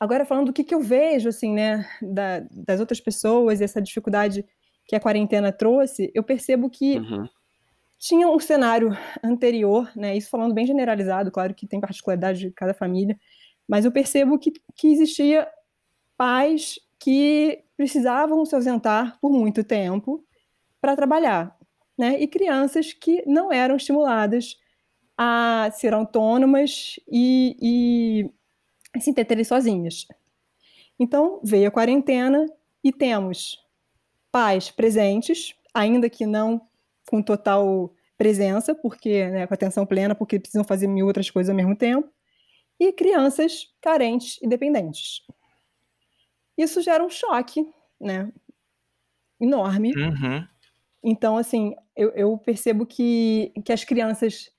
Agora, 0.00 0.26
falando 0.26 0.46
do 0.46 0.52
que, 0.52 0.64
que 0.64 0.74
eu 0.74 0.80
vejo, 0.80 1.28
assim, 1.28 1.52
né, 1.54 1.86
da, 2.02 2.40
das 2.50 2.80
outras 2.80 3.00
pessoas, 3.00 3.60
essa 3.60 3.80
dificuldade 3.80 4.44
que 4.86 4.96
a 4.96 5.00
quarentena 5.00 5.52
trouxe, 5.52 6.10
eu 6.14 6.22
percebo 6.22 6.68
que 6.68 6.98
uhum. 6.98 7.26
tinha 7.98 8.28
um 8.28 8.38
cenário 8.38 8.90
anterior, 9.22 9.90
né? 9.96 10.16
Isso 10.16 10.28
falando 10.28 10.54
bem 10.54 10.66
generalizado, 10.66 11.30
claro 11.30 11.54
que 11.54 11.66
tem 11.66 11.80
particularidade 11.80 12.40
de 12.40 12.50
cada 12.50 12.74
família, 12.74 13.18
mas 13.66 13.84
eu 13.84 13.92
percebo 13.92 14.38
que, 14.38 14.52
que 14.76 14.88
existia 14.88 15.48
pais 16.16 16.78
que 16.98 17.62
precisavam 17.76 18.44
se 18.44 18.54
ausentar 18.54 19.18
por 19.20 19.30
muito 19.30 19.62
tempo 19.62 20.24
para 20.80 20.96
trabalhar, 20.96 21.56
né? 21.98 22.20
E 22.20 22.26
crianças 22.26 22.92
que 22.92 23.22
não 23.26 23.52
eram 23.52 23.76
estimuladas 23.76 24.56
a 25.16 25.70
ser 25.72 25.94
autônomas 25.94 26.98
e, 27.10 27.56
e 28.94 29.00
se 29.00 29.10
entreterem 29.10 29.44
sozinhas. 29.44 30.06
Então 30.98 31.40
veio 31.42 31.68
a 31.68 31.70
quarentena 31.70 32.46
e 32.82 32.92
temos 32.92 33.58
pais 34.30 34.70
presentes, 34.70 35.54
ainda 35.74 36.08
que 36.10 36.26
não 36.26 36.60
com 37.08 37.22
total 37.22 37.92
presença, 38.16 38.74
porque 38.74 39.28
né, 39.28 39.46
com 39.46 39.54
atenção 39.54 39.86
plena, 39.86 40.14
porque 40.14 40.38
precisam 40.38 40.64
fazer 40.64 40.86
mil 40.86 41.06
outras 41.06 41.30
coisas 41.30 41.50
ao 41.50 41.56
mesmo 41.56 41.76
tempo, 41.76 42.08
e 42.78 42.92
crianças 42.92 43.74
carentes 43.80 44.38
e 44.42 44.48
dependentes. 44.48 45.22
Isso 46.56 46.80
gera 46.80 47.04
um 47.04 47.10
choque, 47.10 47.68
né, 48.00 48.32
enorme. 49.40 49.92
Uhum. 49.96 50.46
Então, 51.02 51.36
assim, 51.36 51.74
eu, 51.94 52.10
eu, 52.10 52.38
percebo 52.38 52.86
que, 52.86 53.52
que 53.64 53.72
as 53.72 53.84
crianças 53.84 54.50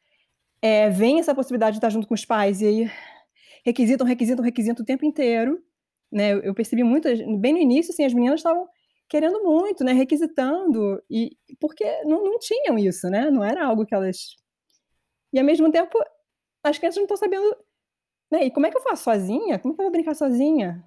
é, 0.62 0.90
veem 0.90 1.20
essa 1.20 1.36
possibilidade 1.36 1.74
de 1.74 1.78
estar 1.80 1.90
junto 1.90 2.08
com 2.08 2.14
os 2.14 2.26
pais 2.26 2.62
e 2.62 2.66
aí 2.66 2.92
requisitam, 3.66 4.08
requisitam, 4.08 4.46
requisitam 4.46 4.84
o 4.84 4.86
tempo 4.86 5.06
inteiro, 5.06 5.62
né? 6.12 6.34
Eu, 6.34 6.42
eu 6.42 6.54
percebi 6.54 6.84
muito, 6.84 7.10
bem 7.40 7.54
no 7.54 7.60
início, 7.60 7.92
assim, 7.92 8.06
as 8.06 8.14
meninas 8.14 8.40
estavam 8.40 8.68
querendo 9.10 9.42
muito, 9.44 9.84
né, 9.84 9.94
requisitando, 9.94 11.02
e 11.10 11.38
porque 11.60 11.86
não, 12.04 12.24
não 12.24 12.40
tinham 12.40 12.78
isso, 12.78 13.10
né, 13.10 13.32
não 13.32 13.44
era 13.44 13.66
algo 13.66 13.86
que 13.86 13.96
elas... 13.96 14.36
E 15.32 15.40
ao 15.40 15.46
mesmo 15.46 15.72
tempo, 15.72 15.98
as 16.64 16.78
crianças 16.78 16.98
não 16.98 17.04
estão 17.04 17.18
sabendo, 17.18 17.56
né, 18.32 18.46
e 18.46 18.52
como 18.52 18.66
é 18.66 18.72
que 18.72 18.78
eu 18.78 18.82
faço 18.82 19.04
sozinha? 19.04 19.60
Como 19.60 19.74
é 19.74 19.76
que 19.76 19.82
eu 19.82 19.86
vou 19.86 19.92
brincar 19.92 20.14
sozinha? 20.14 20.86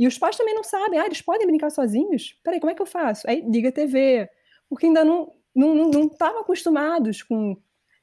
E 0.00 0.06
os 0.06 0.16
pais 0.16 0.34
também 0.34 0.54
não 0.54 0.64
sabem, 0.64 0.98
ah, 0.98 1.04
eles 1.04 1.20
podem 1.20 1.46
brincar 1.46 1.68
sozinhos? 1.68 2.34
Peraí, 2.42 2.58
como 2.58 2.72
é 2.72 2.74
que 2.74 2.80
eu 2.80 2.86
faço? 2.86 3.28
Aí 3.28 3.42
liga 3.42 3.68
a 3.68 3.72
TV, 3.72 4.26
porque 4.66 4.86
ainda 4.86 5.04
não 5.04 5.30
não 5.54 6.04
estavam 6.06 6.34
não, 6.34 6.34
não 6.36 6.40
acostumados 6.40 7.22
com, 7.22 7.54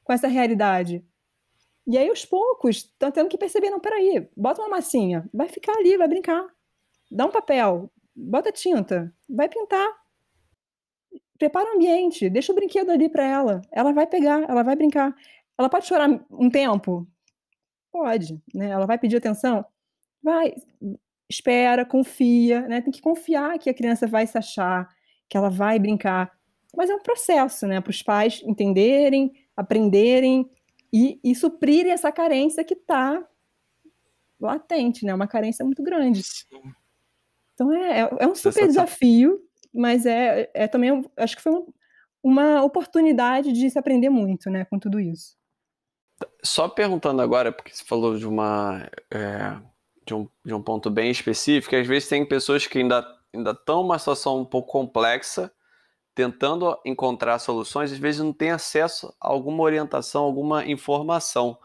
com 0.04 0.14
essa 0.14 0.28
realidade. 0.28 1.04
E 1.88 1.98
aí, 1.98 2.08
aos 2.08 2.24
poucos, 2.24 2.78
estão 2.78 3.10
tendo 3.10 3.30
que 3.30 3.38
perceber, 3.38 3.72
não, 3.72 3.80
peraí, 3.80 4.30
bota 4.36 4.62
uma 4.62 4.70
massinha, 4.70 5.28
vai 5.34 5.48
ficar 5.48 5.74
ali, 5.78 5.98
vai 5.98 6.08
brincar. 6.08 6.46
Dá 7.10 7.26
um 7.26 7.32
papel, 7.32 7.90
bota 8.16 8.52
tinta, 8.52 9.12
vai 9.28 9.50
pintar. 9.50 9.88
Prepara 11.40 11.72
o 11.72 11.76
ambiente, 11.78 12.30
deixa 12.30 12.52
o 12.52 12.56
brinquedo 12.56 12.92
ali 12.92 13.10
para 13.10 13.24
ela. 13.24 13.62
Ela 13.72 13.92
vai 13.92 14.06
pegar, 14.06 14.48
ela 14.48 14.62
vai 14.62 14.76
brincar. 14.76 15.16
Ela 15.58 15.70
pode 15.70 15.88
chorar 15.88 16.10
um 16.30 16.50
tempo? 16.50 17.08
Pode, 17.92 18.40
né? 18.54 18.70
Ela 18.70 18.86
vai 18.86 19.00
pedir 19.00 19.18
atenção? 19.18 19.66
Vai. 20.22 20.54
Espera, 21.30 21.86
confia, 21.86 22.62
né? 22.68 22.82
Tem 22.82 22.92
que 22.92 23.02
confiar 23.02 23.58
que 23.60 23.70
a 23.70 23.74
criança 23.74 24.08
vai 24.08 24.26
se 24.26 24.38
achar, 24.38 24.90
que 25.30 25.36
ela 25.38 25.50
vai 25.50 25.78
brincar. 25.78 26.32
Mas 26.76 26.90
é 26.90 26.96
um 26.96 27.02
processo, 27.02 27.68
né? 27.68 27.82
Para 27.82 27.92
os 27.92 28.02
pais 28.02 28.42
entenderem, 28.46 29.34
aprenderem 29.56 30.50
e, 30.94 31.20
e 31.24 31.36
suprirem 31.36 31.92
essa 31.92 32.12
carência 32.12 32.64
que 32.64 32.74
está 32.74 33.26
latente, 34.40 35.06
né? 35.06 35.14
Uma 35.14 35.28
carência 35.28 35.66
muito 35.66 35.84
grande. 35.84 36.24
Sim. 36.24 36.74
Então 37.54 37.74
é, 37.74 38.02
é, 38.02 38.10
é 38.20 38.28
um 38.28 38.36
super 38.36 38.68
desafio, 38.68 39.42
mas 39.74 40.06
é, 40.06 40.50
é 40.54 40.68
também, 40.68 41.04
acho 41.18 41.36
que 41.36 41.42
foi 41.42 41.52
uma, 41.52 41.66
uma 42.24 42.64
oportunidade 42.64 43.52
de 43.52 43.70
se 43.70 43.80
aprender 43.80 44.10
muito, 44.10 44.50
né, 44.50 44.64
com 44.66 44.78
tudo 44.78 45.00
isso. 45.00 45.36
Só 46.44 46.70
perguntando 46.70 47.22
agora, 47.22 47.52
porque 47.52 47.74
você 47.74 47.84
falou 47.84 48.16
de 48.16 48.28
uma 48.28 48.88
é, 49.12 49.60
de, 50.08 50.14
um, 50.16 50.28
de 50.44 50.54
um 50.54 50.62
ponto 50.62 50.90
bem 50.90 51.12
específico, 51.12 51.76
às 51.76 51.86
vezes 51.86 52.10
tem 52.10 52.26
pessoas 52.26 52.66
que 52.66 52.80
ainda 52.80 53.06
ainda 53.34 53.52
estão 53.52 53.84
numa 53.84 54.00
situação 54.00 54.40
um 54.40 54.46
pouco 54.46 54.72
complexa, 54.72 55.52
tentando 56.16 56.78
encontrar 56.86 57.38
soluções, 57.40 57.92
às 57.92 58.00
vezes 58.00 58.22
não 58.22 58.34
tem 58.34 58.50
acesso 58.50 59.14
a 59.22 59.28
alguma 59.28 59.64
orientação, 59.64 60.24
alguma 60.24 60.66
informação. 60.66 61.58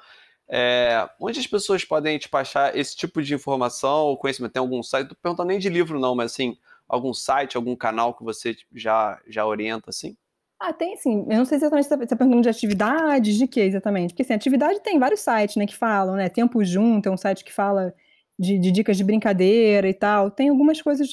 É, 0.49 1.09
onde 1.19 1.41
as 1.41 1.47
pessoas 1.47 1.85
podem 1.85 2.19
despachar 2.19 2.77
esse 2.77 2.95
tipo 2.95 3.23
de 3.23 3.35
informação 3.35 4.07
ou 4.07 4.19
conhecimento? 4.19 4.53
Tem 4.53 4.61
algum 4.61 4.83
site? 4.83 5.09
Não 5.09 5.17
perguntando 5.23 5.49
nem 5.49 5.59
de 5.59 5.71
livro, 5.71 5.99
não, 5.99 6.15
mas 6.15 6.33
assim, 6.33 6.59
algum 6.87 7.15
site, 7.15 7.57
algum 7.57 7.75
canal 7.75 8.13
que 8.13 8.23
você 8.23 8.55
já, 8.75 9.19
já 9.27 9.47
orienta, 9.47 9.89
assim? 9.89 10.17
Ah, 10.61 10.73
tem 10.73 10.97
sim. 10.97 11.27
Eu 11.29 11.39
não 11.39 11.45
sei 11.45 11.57
exatamente 11.57 11.89
se 11.89 11.97
você 11.97 12.05
está 12.05 12.15
perguntando 12.15 12.43
de 12.43 12.49
atividades, 12.49 13.37
de 13.37 13.49
que 13.49 13.61
exatamente? 13.61 14.13
Porque 14.13 14.23
assim, 14.23 14.35
atividade 14.35 14.81
tem 14.81 14.99
vários 14.99 15.21
sites, 15.21 15.57
né, 15.57 15.67
que 15.67 15.75
falam, 15.75 16.15
né? 16.15 16.29
Tempo 16.29 16.63
Junto 16.63 17.09
é 17.09 17.13
um 17.13 17.17
site 17.17 17.43
que 17.43 17.53
fala 17.53 17.95
de, 18.43 18.59
de 18.59 18.73
dicas 18.73 18.97
de 18.97 19.05
brincadeira 19.05 19.89
e 19.89 19.95
tal. 19.95 20.31
Tem 20.31 20.49
algumas 20.49 20.83
coisas. 20.83 21.09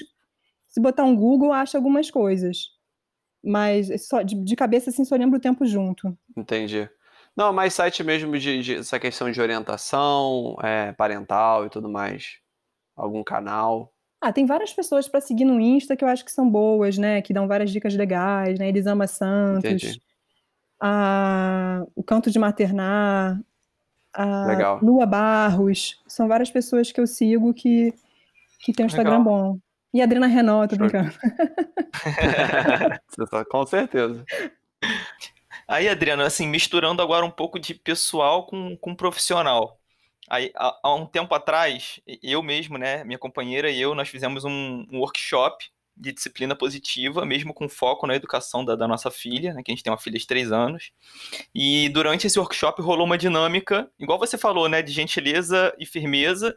Se 0.67 0.81
botar 0.81 1.03
um 1.03 1.15
Google, 1.15 1.53
acha 1.53 1.77
algumas 1.77 2.09
coisas. 2.09 2.57
Mas 3.43 4.07
só, 4.07 4.21
de, 4.21 4.35
de 4.43 4.55
cabeça, 4.55 4.89
assim, 4.89 5.05
só 5.05 5.15
lembro 5.15 5.37
o 5.37 5.41
Tempo 5.41 5.65
Junto. 5.65 6.17
Entendi. 6.35 6.89
Não, 7.37 7.53
mais 7.53 7.73
site 7.73 8.03
mesmo 8.03 8.37
de, 8.37 8.61
de 8.61 8.75
essa 8.75 8.99
questão 8.99 9.31
de 9.31 9.39
orientação 9.39 10.57
é, 10.61 10.91
parental 10.93 11.65
e 11.65 11.69
tudo 11.69 11.87
mais. 11.87 12.39
Algum 12.95 13.23
canal. 13.23 13.93
Ah, 14.19 14.33
tem 14.33 14.45
várias 14.45 14.73
pessoas 14.73 15.07
para 15.07 15.21
seguir 15.21 15.45
no 15.45 15.59
Insta 15.59 15.95
que 15.95 16.03
eu 16.03 16.09
acho 16.09 16.25
que 16.25 16.31
são 16.31 16.49
boas, 16.49 16.97
né? 16.97 17.21
Que 17.21 17.33
dão 17.33 17.47
várias 17.47 17.71
dicas 17.71 17.95
legais, 17.95 18.59
né? 18.59 18.67
Elisama 18.67 19.07
Santos. 19.07 19.63
Entendi. 19.63 20.01
A... 20.81 21.85
O 21.95 22.03
Canto 22.03 22.29
de 22.29 22.39
Maternar. 22.39 23.39
A 24.13 24.45
Legal. 24.45 24.79
Lua 24.81 25.05
Barros. 25.05 26.01
São 26.07 26.27
várias 26.27 26.49
pessoas 26.49 26.91
que 26.91 26.99
eu 26.99 27.07
sigo 27.07 27.53
que, 27.53 27.93
que 28.59 28.73
tem 28.73 28.85
um 28.85 28.87
Instagram 28.87 29.19
Legal. 29.19 29.23
bom. 29.23 29.59
E 29.93 30.01
a 30.01 30.03
Adriana 30.03 30.27
Renault, 30.27 30.69
tô 30.69 30.77
brincando. 30.77 31.11
Tá, 33.29 33.43
com 33.43 33.65
certeza. 33.65 34.23
Aí, 35.67 35.89
Adriano, 35.89 36.23
assim, 36.23 36.47
misturando 36.47 37.01
agora 37.01 37.25
um 37.25 37.31
pouco 37.31 37.59
de 37.59 37.73
pessoal 37.73 38.45
com, 38.45 38.77
com 38.77 38.95
profissional. 38.95 39.77
Aí, 40.29 40.51
há, 40.55 40.79
há 40.83 40.95
um 40.95 41.05
tempo 41.05 41.35
atrás, 41.35 41.99
eu 42.23 42.41
mesmo, 42.41 42.77
né, 42.77 43.03
minha 43.03 43.19
companheira 43.19 43.69
e 43.69 43.81
eu, 43.81 43.93
nós 43.93 44.07
fizemos 44.07 44.45
um, 44.45 44.85
um 44.91 44.99
workshop 44.99 45.65
de 45.99 46.13
disciplina 46.13 46.55
positiva, 46.55 47.25
mesmo 47.25 47.53
com 47.53 47.67
foco 47.67 48.07
na 48.07 48.15
educação 48.15 48.63
da, 48.63 48.75
da 48.75 48.87
nossa 48.87 49.11
filha, 49.11 49.53
né, 49.53 49.61
que 49.61 49.69
a 49.69 49.75
gente 49.75 49.83
tem 49.83 49.91
uma 49.91 49.99
filha 49.99 50.17
de 50.17 50.25
três 50.25 50.49
anos. 50.51 50.91
E 51.53 51.89
durante 51.89 52.25
esse 52.25 52.39
workshop 52.39 52.81
rolou 52.81 53.05
uma 53.05 53.17
dinâmica, 53.17 53.91
igual 53.99 54.17
você 54.17 54.37
falou, 54.37 54.69
né, 54.69 54.81
de 54.81 54.93
gentileza 54.93 55.75
e 55.77 55.85
firmeza. 55.85 56.55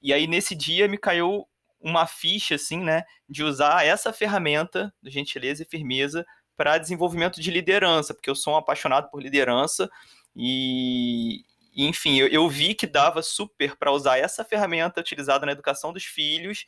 E 0.00 0.12
aí, 0.12 0.28
nesse 0.28 0.54
dia, 0.54 0.86
me 0.86 0.96
caiu 0.96 1.44
uma 1.80 2.06
ficha, 2.06 2.54
assim, 2.54 2.78
né, 2.78 3.02
de 3.28 3.42
usar 3.42 3.84
essa 3.84 4.12
ferramenta 4.12 4.94
de 5.02 5.10
gentileza 5.10 5.64
e 5.64 5.66
firmeza 5.66 6.24
para 6.56 6.78
desenvolvimento 6.78 7.40
de 7.40 7.50
liderança, 7.50 8.14
porque 8.14 8.30
eu 8.30 8.34
sou 8.34 8.54
um 8.54 8.56
apaixonado 8.56 9.10
por 9.10 9.20
liderança 9.20 9.90
e, 10.34 11.42
enfim, 11.74 12.16
eu, 12.18 12.28
eu 12.28 12.48
vi 12.48 12.74
que 12.74 12.86
dava 12.86 13.22
super 13.22 13.76
para 13.76 13.92
usar 13.92 14.18
essa 14.18 14.44
ferramenta 14.44 15.00
utilizada 15.00 15.46
na 15.46 15.52
educação 15.52 15.92
dos 15.92 16.04
filhos 16.04 16.64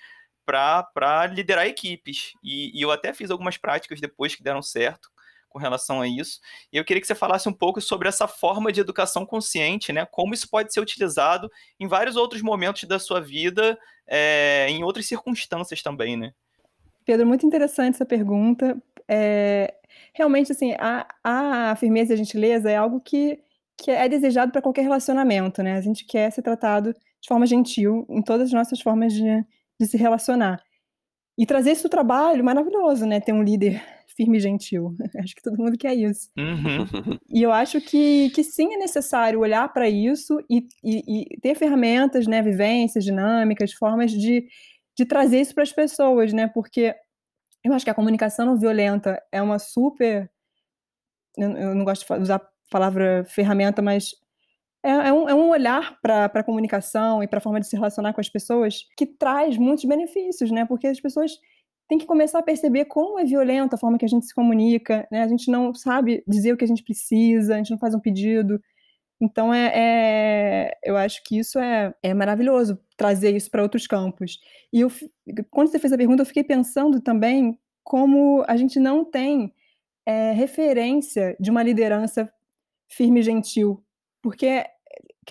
para 0.51 1.27
liderar 1.27 1.67
equipes. 1.67 2.33
E, 2.43 2.79
e, 2.79 2.83
eu 2.83 2.91
até 2.91 3.13
fiz 3.13 3.31
algumas 3.31 3.57
práticas 3.57 4.01
depois 4.01 4.35
que 4.35 4.43
deram 4.43 4.63
certo 4.63 5.11
com 5.49 5.59
relação 5.59 6.01
a 6.01 6.09
isso. 6.09 6.41
E 6.73 6.77
eu 6.77 6.85
queria 6.85 7.01
que 7.01 7.07
você 7.07 7.15
falasse 7.15 7.49
um 7.49 7.53
pouco 7.53 7.81
sobre 7.81 8.09
essa 8.09 8.29
forma 8.29 8.73
de 8.73 8.81
educação 8.81 9.27
consciente, 9.27 9.93
né? 9.93 10.07
Como 10.07 10.33
isso 10.33 10.49
pode 10.49 10.73
ser 10.73 10.81
utilizado 10.81 11.51
em 11.79 11.89
vários 11.89 12.17
outros 12.17 12.41
momentos 12.41 12.85
da 12.85 12.99
sua 12.99 13.21
vida, 13.21 13.77
é, 14.07 14.67
em 14.71 14.85
outras 14.85 15.07
circunstâncias 15.07 15.83
também, 15.83 16.17
né? 16.17 16.33
Pedro, 17.05 17.27
muito 17.27 17.45
interessante 17.45 17.97
essa 17.97 18.07
pergunta. 18.07 18.81
É, 19.09 19.75
realmente, 20.13 20.53
assim, 20.53 20.73
a, 20.79 21.07
a 21.25 21.77
firmeza 21.77 22.13
e 22.13 22.15
a 22.15 22.17
gentileza 22.17 22.71
é 22.71 22.77
algo 22.77 23.01
que, 23.01 23.41
que 23.77 23.91
é 23.91 24.09
desejado 24.09 24.53
para 24.53 24.63
qualquer 24.63 24.83
relacionamento, 24.83 25.63
né? 25.63 25.75
A 25.75 25.81
gente 25.81 26.05
quer 26.05 26.31
ser 26.31 26.43
tratado 26.43 26.93
de 26.93 27.29
forma 27.29 27.47
gentil 27.47 28.07
em 28.09 28.23
todas 28.23 28.49
as 28.49 28.53
nossas 28.53 28.81
formas 28.81 29.13
de, 29.13 29.45
de 29.81 29.87
se 29.87 29.97
relacionar. 29.97 30.63
E 31.39 31.47
trazer 31.47 31.73
isso 31.73 31.85
do 31.85 31.89
trabalho, 31.89 32.45
maravilhoso, 32.45 33.07
né? 33.07 33.19
Ter 33.19 33.33
um 33.33 33.43
líder 33.43 33.83
firme 34.15 34.37
e 34.37 34.41
gentil. 34.41 34.95
acho 35.19 35.35
que 35.35 35.43
todo 35.43 35.57
mundo 35.57 35.79
quer 35.79 35.95
isso. 35.95 36.31
Uhum. 36.37 37.19
E 37.33 37.43
eu 37.43 37.53
acho 37.53 37.81
que, 37.81 38.29
que 38.31 38.43
sim 38.43 38.75
é 38.75 38.77
necessário 38.77 39.39
olhar 39.41 39.73
para 39.73 39.89
isso 39.89 40.39
e, 40.51 40.67
e, 40.83 41.35
e, 41.35 41.41
ter 41.41 41.55
ferramentas, 41.55 42.27
né? 42.27 42.43
Vivências, 42.43 43.05
dinâmicas, 43.05 43.73
formas 43.73 44.11
de, 44.11 44.47
de 44.99 45.05
trazer 45.07 45.41
isso 45.41 45.55
para 45.55 45.63
as 45.63 45.73
pessoas, 45.73 46.33
né? 46.33 46.49
Porque 46.49 46.95
eu 47.65 47.73
acho 47.73 47.85
que 47.85 47.91
a 47.91 47.95
comunicação 47.95 48.45
não 48.45 48.59
violenta 48.59 49.23
é 49.33 49.41
uma 49.41 49.59
super. 49.59 50.31
Eu, 51.37 51.75
não 51.75 51.85
gosto 51.85 52.05
de 52.05 52.23
usar 52.23 52.37
a 52.37 52.49
palavra 52.71 53.25
ferramenta, 53.25 53.81
mas 53.81 54.11
é, 54.83 54.91
é, 54.91 55.13
um, 55.13 55.29
é 55.29 55.35
um, 55.35 55.51
olhar 55.51 55.99
para 56.01 56.27
a 56.27 56.43
comunicação 56.43 57.23
e 57.23 57.29
para 57.29 57.39
a 57.39 57.41
forma 57.41 57.61
de 57.61 57.67
se 57.67 57.77
relacionar 57.77 58.13
com 58.13 58.21
as 58.21 58.29
pessoas 58.29 58.87
que 58.97 59.07
traz 59.07 59.57
muitos 59.59 59.85
benefícios, 59.85 60.51
né? 60.51 60.65
Porque 60.65 60.87
as 60.87 61.01
pessoas 61.01 61.33
tem 61.89 61.99
que 61.99 62.07
começar 62.07 62.39
a 62.39 62.43
perceber 62.43 62.87
como 62.87 63.19
é 63.19 63.25
violenta 63.25 63.75
a 63.77 63.79
forma 63.79 63.99
que 63.99 64.05
a 64.05 64.09
gente 64.09 64.25
se 64.27 64.35
comunica, 64.35 65.07
né? 65.11 65.23
A 65.23 65.29
gente 65.29 65.51
não 65.51 65.75
sabe 65.75 66.23
dizer 66.27 66.53
o 66.53 66.57
que 66.57 66.65
a 66.65 66.69
gente 66.69 66.83
precisa, 66.85 67.55
a 67.55 67.57
gente 67.59 67.71
não 67.71 67.79
faz 67.79 67.95
um 67.95 68.01
pedido. 68.01 68.61
Então, 69.21 69.53
é, 69.53 69.73
é 69.75 70.79
eu 70.83 70.97
acho 70.97 71.23
que 71.25 71.39
isso 71.39 71.59
é, 71.59 71.95
é 72.03 72.15
maravilhoso, 72.15 72.79
trazer 72.97 73.37
isso 73.37 73.51
para 73.51 73.63
outros 73.63 73.87
campos. 73.87 74.39
E 74.73 74.81
eu, 74.81 74.91
quando 75.51 75.69
você 75.69 75.79
fez 75.79 75.93
a 75.93 75.99
pergunta, 75.99 76.23
eu 76.23 76.27
fiquei 76.27 76.45
pensando 76.45 77.01
também 77.01 77.59
como 77.85 78.45
a 78.49 78.57
gente 78.57 78.79
não 78.81 79.05
tem 79.05 79.53
é, 80.07 80.33
referência 80.33 81.37
de 81.39 81.51
uma 81.51 81.63
liderança 81.63 82.33
firme 82.89 83.21
e 83.21 83.23
gentil. 83.23 83.85
Porque 84.23 84.65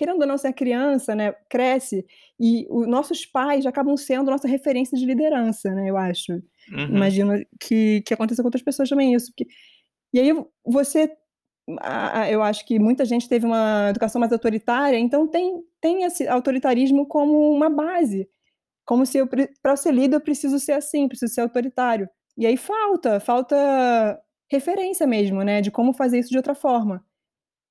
querendo 0.00 0.22
ou 0.22 0.26
não, 0.26 0.38
ser 0.38 0.48
a 0.48 0.52
criança, 0.52 1.14
né, 1.14 1.32
cresce 1.48 2.06
e 2.38 2.66
os 2.70 2.86
nossos 2.86 3.26
pais 3.26 3.66
acabam 3.66 3.96
sendo 3.98 4.30
nossa 4.30 4.48
referência 4.48 4.96
de 4.96 5.04
liderança, 5.04 5.70
né, 5.74 5.90
eu 5.90 5.96
acho. 5.96 6.32
Uhum. 6.72 6.96
Imagino 6.96 7.34
que, 7.60 8.02
que 8.06 8.14
aconteça 8.14 8.42
com 8.42 8.46
outras 8.46 8.62
pessoas 8.62 8.88
também 8.88 9.14
isso. 9.14 9.30
Porque... 9.30 9.46
E 10.12 10.18
aí 10.18 10.32
você, 10.64 11.12
eu 12.30 12.42
acho 12.42 12.66
que 12.66 12.78
muita 12.78 13.04
gente 13.04 13.28
teve 13.28 13.44
uma 13.44 13.88
educação 13.90 14.18
mais 14.18 14.32
autoritária, 14.32 14.98
então 14.98 15.28
tem, 15.28 15.62
tem 15.80 16.04
esse 16.04 16.26
autoritarismo 16.26 17.06
como 17.06 17.52
uma 17.52 17.68
base. 17.68 18.26
Como 18.86 19.04
se 19.04 19.18
para 19.62 19.76
ser 19.76 19.92
líder 19.92 20.16
eu 20.16 20.20
preciso 20.20 20.58
ser 20.58 20.72
assim, 20.72 21.08
preciso 21.08 21.34
ser 21.34 21.42
autoritário. 21.42 22.08
E 22.38 22.46
aí 22.46 22.56
falta, 22.56 23.20
falta 23.20 24.18
referência 24.50 25.06
mesmo, 25.06 25.42
né, 25.42 25.60
de 25.60 25.70
como 25.70 25.92
fazer 25.92 26.18
isso 26.18 26.30
de 26.30 26.38
outra 26.38 26.54
forma. 26.54 27.04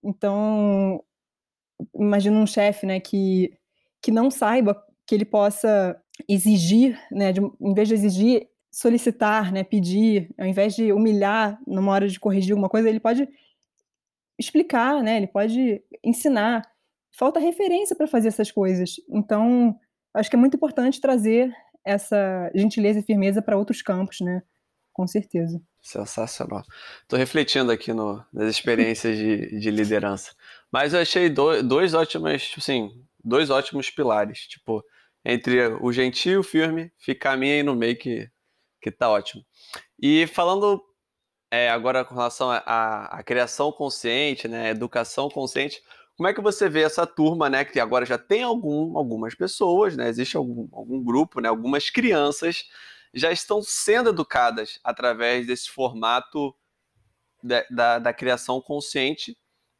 Então, 0.03 1.03
imagina 1.95 2.37
um 2.37 2.47
chefe, 2.47 2.85
né, 2.85 2.99
que, 2.99 3.53
que 4.01 4.11
não 4.11 4.29
saiba 4.29 4.81
que 5.05 5.15
ele 5.15 5.25
possa 5.25 5.99
exigir, 6.27 6.99
né, 7.11 7.31
de, 7.31 7.41
em 7.41 7.73
vez 7.73 7.87
de 7.87 7.93
exigir, 7.93 8.47
solicitar, 8.71 9.51
né, 9.51 9.63
pedir, 9.63 10.29
ao 10.37 10.45
invés 10.45 10.75
de 10.75 10.91
humilhar 10.91 11.59
numa 11.65 11.91
hora 11.91 12.07
de 12.07 12.19
corrigir 12.19 12.51
alguma 12.51 12.69
coisa, 12.69 12.89
ele 12.89 12.99
pode 12.99 13.27
explicar, 14.37 15.01
né, 15.03 15.17
ele 15.17 15.27
pode 15.27 15.81
ensinar. 16.03 16.63
Falta 17.11 17.39
referência 17.39 17.95
para 17.95 18.07
fazer 18.07 18.27
essas 18.27 18.51
coisas. 18.51 18.95
Então, 19.09 19.77
acho 20.13 20.29
que 20.29 20.35
é 20.35 20.39
muito 20.39 20.55
importante 20.55 21.01
trazer 21.01 21.51
essa 21.83 22.51
gentileza 22.53 22.99
e 22.99 23.03
firmeza 23.03 23.41
para 23.41 23.57
outros 23.57 23.81
campos, 23.81 24.21
né, 24.21 24.43
com 24.93 25.07
certeza. 25.07 25.61
Sensacional. 25.81 26.63
Estou 27.01 27.17
refletindo 27.17 27.71
aqui 27.71 27.93
no, 27.93 28.23
nas 28.33 28.49
experiências 28.49 29.17
de, 29.17 29.59
de 29.59 29.71
liderança. 29.71 30.33
Mas 30.71 30.93
eu 30.93 31.01
achei 31.01 31.29
do, 31.29 31.63
dois 31.63 31.93
ótimos, 31.93 32.53
assim, 32.57 32.91
dois 33.23 33.49
ótimos 33.49 33.89
pilares. 33.89 34.47
Tipo, 34.47 34.83
entre 35.25 35.67
o 35.81 35.91
gentil 35.91 36.33
e 36.33 36.37
o 36.37 36.43
firme, 36.43 36.91
ficar 36.97 37.33
a 37.33 37.37
minha 37.37 37.55
aí 37.55 37.63
no 37.63 37.75
meio 37.75 37.97
que, 37.97 38.29
que 38.81 38.91
tá 38.91 39.09
ótimo. 39.09 39.43
E 40.01 40.27
falando 40.27 40.81
é, 41.51 41.69
agora 41.69 42.05
com 42.05 42.13
relação 42.13 42.49
à 42.51 43.21
criação 43.25 43.71
consciente, 43.71 44.47
né, 44.47 44.69
educação 44.69 45.29
consciente, 45.29 45.81
como 46.15 46.27
é 46.27 46.33
que 46.33 46.41
você 46.41 46.69
vê 46.69 46.83
essa 46.83 47.07
turma, 47.07 47.49
né, 47.49 47.65
que 47.65 47.79
agora 47.79 48.05
já 48.05 48.17
tem 48.17 48.43
algum, 48.43 48.97
algumas 48.97 49.33
pessoas, 49.35 49.95
né, 49.95 50.09
existe 50.09 50.37
algum, 50.37 50.67
algum 50.71 51.03
grupo, 51.03 51.41
né, 51.41 51.49
algumas 51.49 51.89
crianças 51.89 52.65
já 53.13 53.31
estão 53.31 53.61
sendo 53.61 54.09
educadas 54.09 54.79
através 54.83 55.47
desse 55.47 55.69
formato 55.69 56.53
da, 57.71 57.97
da 57.99 58.13
criação 58.13 58.61
consciente, 58.61 59.35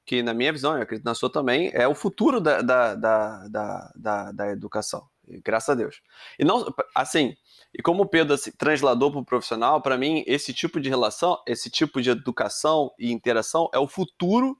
que 0.09 0.23
na 0.23 0.33
minha 0.33 0.51
visão, 0.51 0.75
eu 0.75 0.81
acredito 0.81 1.05
na 1.05 1.13
sua 1.13 1.31
também, 1.31 1.69
é 1.71 1.87
o 1.87 1.93
futuro 1.93 2.41
da, 2.41 2.63
da, 2.63 2.95
da, 2.95 3.91
da, 3.95 4.31
da, 4.31 4.49
educação. 4.49 5.07
Graças 5.45 5.69
a 5.69 5.75
Deus. 5.75 6.01
E 6.39 6.43
não, 6.43 6.65
assim, 6.95 7.35
e 7.71 7.79
como 7.79 8.01
o 8.01 8.09
Pedro 8.09 8.33
assim, 8.33 8.51
transladou 8.57 9.11
para 9.11 9.19
o 9.19 9.25
profissional, 9.25 9.83
para 9.83 9.99
mim, 9.99 10.23
esse 10.25 10.51
tipo 10.51 10.81
de 10.81 10.89
relação, 10.89 11.37
esse 11.45 11.69
tipo 11.69 12.01
de 12.01 12.09
educação 12.09 12.91
e 12.97 13.11
interação 13.11 13.69
é 13.71 13.77
o 13.77 13.87
futuro 13.87 14.57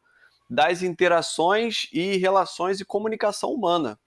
das 0.48 0.84
interações 0.84 1.88
e 1.92 2.18
relações 2.18 2.80
e 2.80 2.86
comunicação 2.86 3.52
humana. 3.52 4.00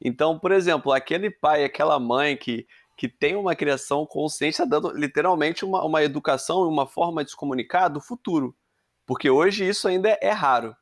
Então, 0.00 0.40
por 0.40 0.50
exemplo, 0.50 0.90
aquele 0.90 1.30
pai, 1.30 1.62
aquela 1.62 2.00
mãe 2.00 2.36
que 2.36 2.66
que 2.96 3.08
tem 3.08 3.34
uma 3.34 3.56
criação 3.56 4.04
consciente, 4.04 4.60
está 4.60 4.64
dando 4.66 4.90
literalmente 4.90 5.64
uma, 5.64 5.82
uma 5.82 6.02
educação 6.02 6.64
e 6.64 6.68
uma 6.68 6.86
forma 6.86 7.24
de 7.24 7.30
se 7.30 7.36
comunicar 7.36 7.88
do 7.88 7.98
futuro. 7.98 8.54
Porque 9.10 9.28
hoje 9.28 9.68
isso 9.68 9.88
ainda 9.88 10.16
é, 10.22 10.30
raro. 10.30 10.72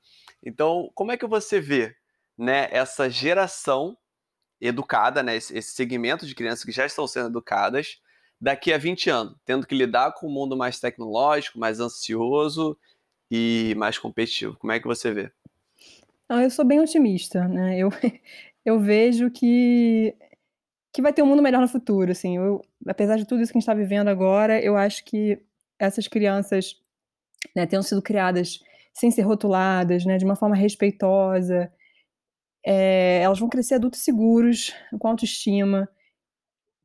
Então, 0.45 0.91
como 0.95 1.11
é 1.11 1.17
que 1.17 1.27
você 1.27 1.59
vê 1.59 1.97
né, 2.37 2.69
essa 2.71 3.09
geração 3.09 3.97
educada, 4.61 5.23
né, 5.23 5.35
esse, 5.35 5.63
segmento 5.63 6.27
de 6.27 6.35
crianças 6.35 6.63
que 6.63 6.71
já 6.71 6.85
estão 6.85 7.07
sendo 7.07 7.29
educadas, 7.29 8.03
daqui 8.39 8.71
a 8.71 8.77
20 8.77 9.09
anos, 9.09 9.35
tendo 9.47 9.67
que 9.67 9.75
lidar 9.75 10.13
com 10.13 10.27
um 10.27 10.31
mundo 10.31 10.59
mais 10.59 10.79
tecnológico, 10.79 11.59
mais 11.59 11.81
ansioso 11.81 12.77
e 13.31 13.75
mais 13.79 13.97
competitivo? 13.97 14.59
Como 14.59 14.75
é 14.75 14.79
que 14.79 14.87
você 14.87 15.11
vê? 15.11 15.33
Não, 16.29 16.43
eu 16.43 16.51
sou 16.51 16.67
bem 16.67 16.81
otimista, 16.81 17.49
né? 17.49 17.79
Eu, 17.79 17.89
eu 18.63 18.79
vejo 18.79 19.31
que 19.31 20.15
que 20.93 21.01
vai 21.01 21.15
ter 21.15 21.23
um 21.23 21.27
mundo 21.27 21.41
melhor 21.41 21.63
no 21.63 21.69
futuro, 21.69 22.13
assim. 22.13 22.37
Eu, 22.37 22.63
apesar 22.87 23.17
de 23.17 23.27
tudo 23.27 23.41
isso 23.41 23.53
que 23.53 23.57
a 23.57 23.61
gente 23.61 23.71
está 23.71 23.73
vivendo 23.73 24.09
agora, 24.09 24.63
eu 24.63 24.77
acho 24.77 25.03
que 25.07 25.41
essas 25.79 26.07
crianças, 26.07 26.77
né, 27.55 27.67
tenham 27.67 27.83
sido 27.83 28.03
criadas 28.03 28.61
sem 28.95 29.11
ser 29.11 29.23
rotuladas, 29.23 30.05
né, 30.05 30.19
de 30.19 30.25
uma 30.25 30.37
forma 30.37 30.57
respeitosa, 30.57 31.71
é, 32.65 33.21
elas 33.23 33.39
vão 33.39 33.49
crescer 33.49 33.75
adultos 33.75 34.01
seguros, 34.03 34.75
com 34.99 35.09
autoestima, 35.09 35.89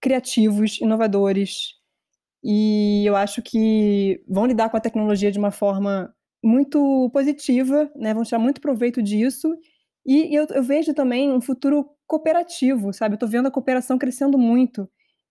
criativos, 0.02 0.80
inovadores, 0.82 1.76
e 2.43 3.06
eu 3.06 3.15
acho 3.15 3.41
que 3.41 4.23
vão 4.28 4.45
lidar 4.45 4.69
com 4.69 4.78
a 4.78 4.82
tecnologia 4.82 5.32
de 5.32 5.39
uma 5.39 5.52
forma 5.52 6.13
muito 6.43 7.10
positiva, 7.13 7.91
né, 7.95 8.13
vão 8.13 8.23
tirar 8.23 8.39
muito 8.39 8.62
proveito 8.62 9.02
disso, 9.02 9.56
e 10.06 10.36
eu, 10.36 10.45
eu 10.49 10.63
vejo 10.63 10.93
também 10.93 11.32
um 11.32 11.41
futuro 11.41 11.89
cooperativo, 12.06 12.93
sabe? 12.93 13.15
Eu 13.15 13.19
tô 13.19 13.28
vendo 13.28 13.47
a 13.47 13.52
cooperação 13.52 13.97
crescendo 13.97 14.38
muito. 14.38 14.89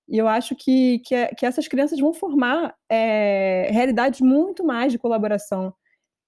E 0.09 0.19
eu 0.19 0.29
acho 0.29 0.55
que, 0.55 0.99
que, 1.01 1.15
é, 1.15 1.29
que 1.29 1.47
essas 1.47 1.69
crianças 1.69 1.99
vão 1.99 2.13
formar 2.13 2.75
é, 2.89 3.69
realidades 3.71 4.21
muito 4.21 4.65
mais 4.65 4.93
de 4.93 4.99
colaboração. 4.99 5.73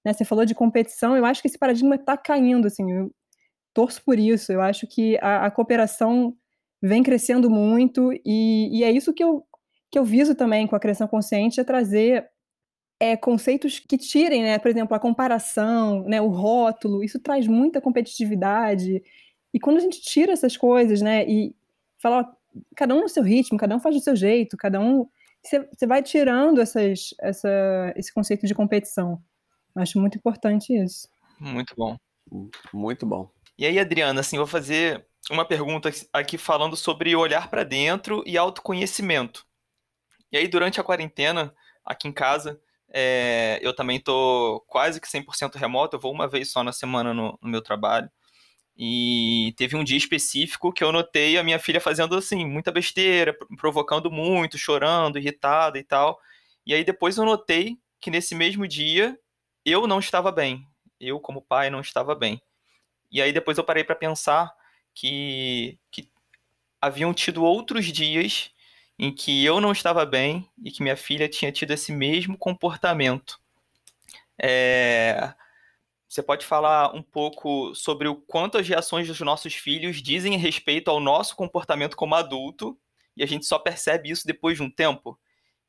Né? 0.03 0.13
Você 0.13 0.23
falou 0.23 0.45
de 0.45 0.55
competição, 0.55 1.15
eu 1.15 1.25
acho 1.25 1.41
que 1.41 1.47
esse 1.47 1.57
paradigma 1.57 1.95
está 1.95 2.17
caindo, 2.17 2.67
assim, 2.67 2.89
eu 2.91 3.11
torço 3.73 4.01
por 4.03 4.17
isso. 4.17 4.51
Eu 4.51 4.61
acho 4.61 4.87
que 4.87 5.17
a, 5.21 5.45
a 5.45 5.51
cooperação 5.51 6.35
vem 6.81 7.03
crescendo 7.03 7.49
muito 7.49 8.11
e, 8.25 8.69
e, 8.79 8.83
é 8.83 8.91
isso 8.91 9.13
que 9.13 9.23
eu, 9.23 9.43
que 9.91 9.97
eu 9.97 10.03
viso 10.03 10.35
também 10.35 10.67
com 10.67 10.75
a 10.75 10.79
criação 10.79 11.07
consciente, 11.07 11.59
é 11.59 11.63
trazer 11.63 12.29
é, 12.99 13.17
conceitos 13.17 13.79
que 13.79 13.97
tirem, 13.97 14.43
né, 14.43 14.59
por 14.59 14.69
exemplo, 14.69 14.95
a 14.95 14.99
comparação, 14.99 16.03
né, 16.03 16.21
o 16.21 16.27
rótulo, 16.27 17.03
isso 17.03 17.19
traz 17.19 17.47
muita 17.47 17.81
competitividade 17.81 19.01
e 19.53 19.59
quando 19.59 19.77
a 19.77 19.81
gente 19.81 20.01
tira 20.01 20.33
essas 20.33 20.55
coisas, 20.55 21.01
né, 21.01 21.25
e 21.27 21.55
fala, 22.01 22.29
cada 22.75 22.93
um 22.93 23.01
no 23.01 23.09
seu 23.09 23.23
ritmo, 23.23 23.57
cada 23.57 23.75
um 23.75 23.79
faz 23.79 23.95
do 23.95 24.01
seu 24.01 24.15
jeito, 24.15 24.57
cada 24.57 24.79
um. 24.79 25.07
Você 25.43 25.85
vai 25.85 26.01
tirando 26.01 26.59
essas, 26.59 27.13
essa, 27.21 27.93
esse 27.95 28.13
conceito 28.13 28.47
de 28.47 28.55
competição. 28.55 29.21
Acho 29.75 29.99
muito 29.99 30.17
importante 30.17 30.73
isso. 30.73 31.07
Muito 31.39 31.75
bom. 31.77 31.97
Muito 32.73 33.05
bom. 33.05 33.29
E 33.57 33.65
aí, 33.65 33.79
Adriana, 33.79 34.21
assim, 34.21 34.37
vou 34.37 34.47
fazer 34.47 35.05
uma 35.29 35.45
pergunta 35.45 35.89
aqui 36.11 36.37
falando 36.37 36.75
sobre 36.75 37.15
olhar 37.15 37.49
para 37.49 37.63
dentro 37.63 38.23
e 38.25 38.37
autoconhecimento. 38.37 39.45
E 40.31 40.37
aí, 40.37 40.47
durante 40.47 40.79
a 40.79 40.83
quarentena, 40.83 41.53
aqui 41.85 42.07
em 42.07 42.11
casa, 42.11 42.59
é, 42.89 43.59
eu 43.61 43.75
também 43.75 43.99
tô 43.99 44.63
quase 44.67 44.99
que 44.99 45.07
100% 45.07 45.55
remoto, 45.55 45.95
eu 45.95 45.99
vou 45.99 46.11
uma 46.11 46.27
vez 46.27 46.51
só 46.51 46.63
na 46.63 46.71
semana 46.71 47.13
no, 47.13 47.37
no 47.41 47.49
meu 47.49 47.61
trabalho. 47.61 48.09
E 48.77 49.53
teve 49.57 49.75
um 49.75 49.83
dia 49.83 49.97
específico 49.97 50.73
que 50.73 50.83
eu 50.83 50.91
notei 50.91 51.37
a 51.37 51.43
minha 51.43 51.57
filha 51.57 51.79
fazendo 51.79 52.15
assim, 52.15 52.45
muita 52.45 52.71
besteira, 52.71 53.35
provocando 53.57 54.11
muito, 54.11 54.57
chorando, 54.57 55.17
irritada 55.17 55.79
e 55.79 55.83
tal. 55.83 56.19
E 56.65 56.73
aí 56.73 56.83
depois 56.83 57.17
eu 57.17 57.25
notei 57.25 57.77
que 58.01 58.11
nesse 58.11 58.35
mesmo 58.35 58.67
dia 58.67 59.17
eu 59.63 59.87
não 59.87 59.99
estava 59.99 60.31
bem. 60.31 60.67
Eu, 60.99 61.19
como 61.19 61.41
pai, 61.41 61.69
não 61.69 61.79
estava 61.79 62.13
bem. 62.13 62.41
E 63.11 63.21
aí 63.21 63.31
depois 63.31 63.57
eu 63.57 63.63
parei 63.63 63.83
para 63.83 63.95
pensar 63.95 64.51
que, 64.93 65.79
que 65.89 66.09
haviam 66.81 67.13
tido 67.13 67.43
outros 67.43 67.85
dias 67.85 68.51
em 68.97 69.13
que 69.13 69.43
eu 69.43 69.59
não 69.59 69.71
estava 69.71 70.05
bem 70.05 70.49
e 70.63 70.71
que 70.71 70.83
minha 70.83 70.97
filha 70.97 71.27
tinha 71.29 71.51
tido 71.51 71.71
esse 71.71 71.91
mesmo 71.91 72.37
comportamento. 72.37 73.39
É, 74.41 75.33
você 76.15 76.23
pode 76.23 76.45
falar 76.45 76.95
um 76.95 77.03
pouco 77.03 77.75
sobre 77.75 78.07
o 78.07 78.15
quanto 78.15 78.57
as 78.57 78.65
reações 78.65 79.05
dos 79.05 79.19
nossos 79.19 79.53
filhos 79.53 80.01
dizem 80.01 80.37
respeito 80.37 80.89
ao 80.89 81.01
nosso 81.01 81.35
comportamento 81.35 81.97
como 81.97 82.15
adulto 82.15 82.79
e 83.17 83.21
a 83.21 83.25
gente 83.25 83.45
só 83.45 83.59
percebe 83.59 84.09
isso 84.09 84.25
depois 84.25 84.55
de 84.55 84.63
um 84.63 84.71
tempo? 84.71 85.19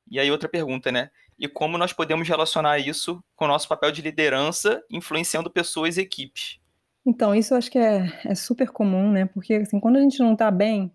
E 0.08 0.20
aí 0.20 0.30
outra 0.30 0.48
pergunta, 0.48 0.92
né? 0.92 1.10
E 1.36 1.48
como 1.48 1.76
nós 1.76 1.92
podemos 1.92 2.28
relacionar 2.28 2.78
isso 2.78 3.20
com 3.34 3.44
o 3.44 3.48
nosso 3.48 3.66
papel 3.66 3.90
de 3.90 4.00
liderança, 4.00 4.80
influenciando 4.88 5.50
pessoas 5.50 5.96
e 5.96 6.02
equipes? 6.02 6.60
Então, 7.04 7.34
isso 7.34 7.52
eu 7.52 7.58
acho 7.58 7.70
que 7.70 7.78
é, 7.78 8.06
é 8.24 8.34
super 8.36 8.70
comum, 8.70 9.10
né? 9.10 9.26
Porque 9.26 9.54
assim, 9.54 9.80
quando 9.80 9.96
a 9.96 10.00
gente 10.00 10.20
não 10.20 10.34
está 10.34 10.48
bem, 10.48 10.92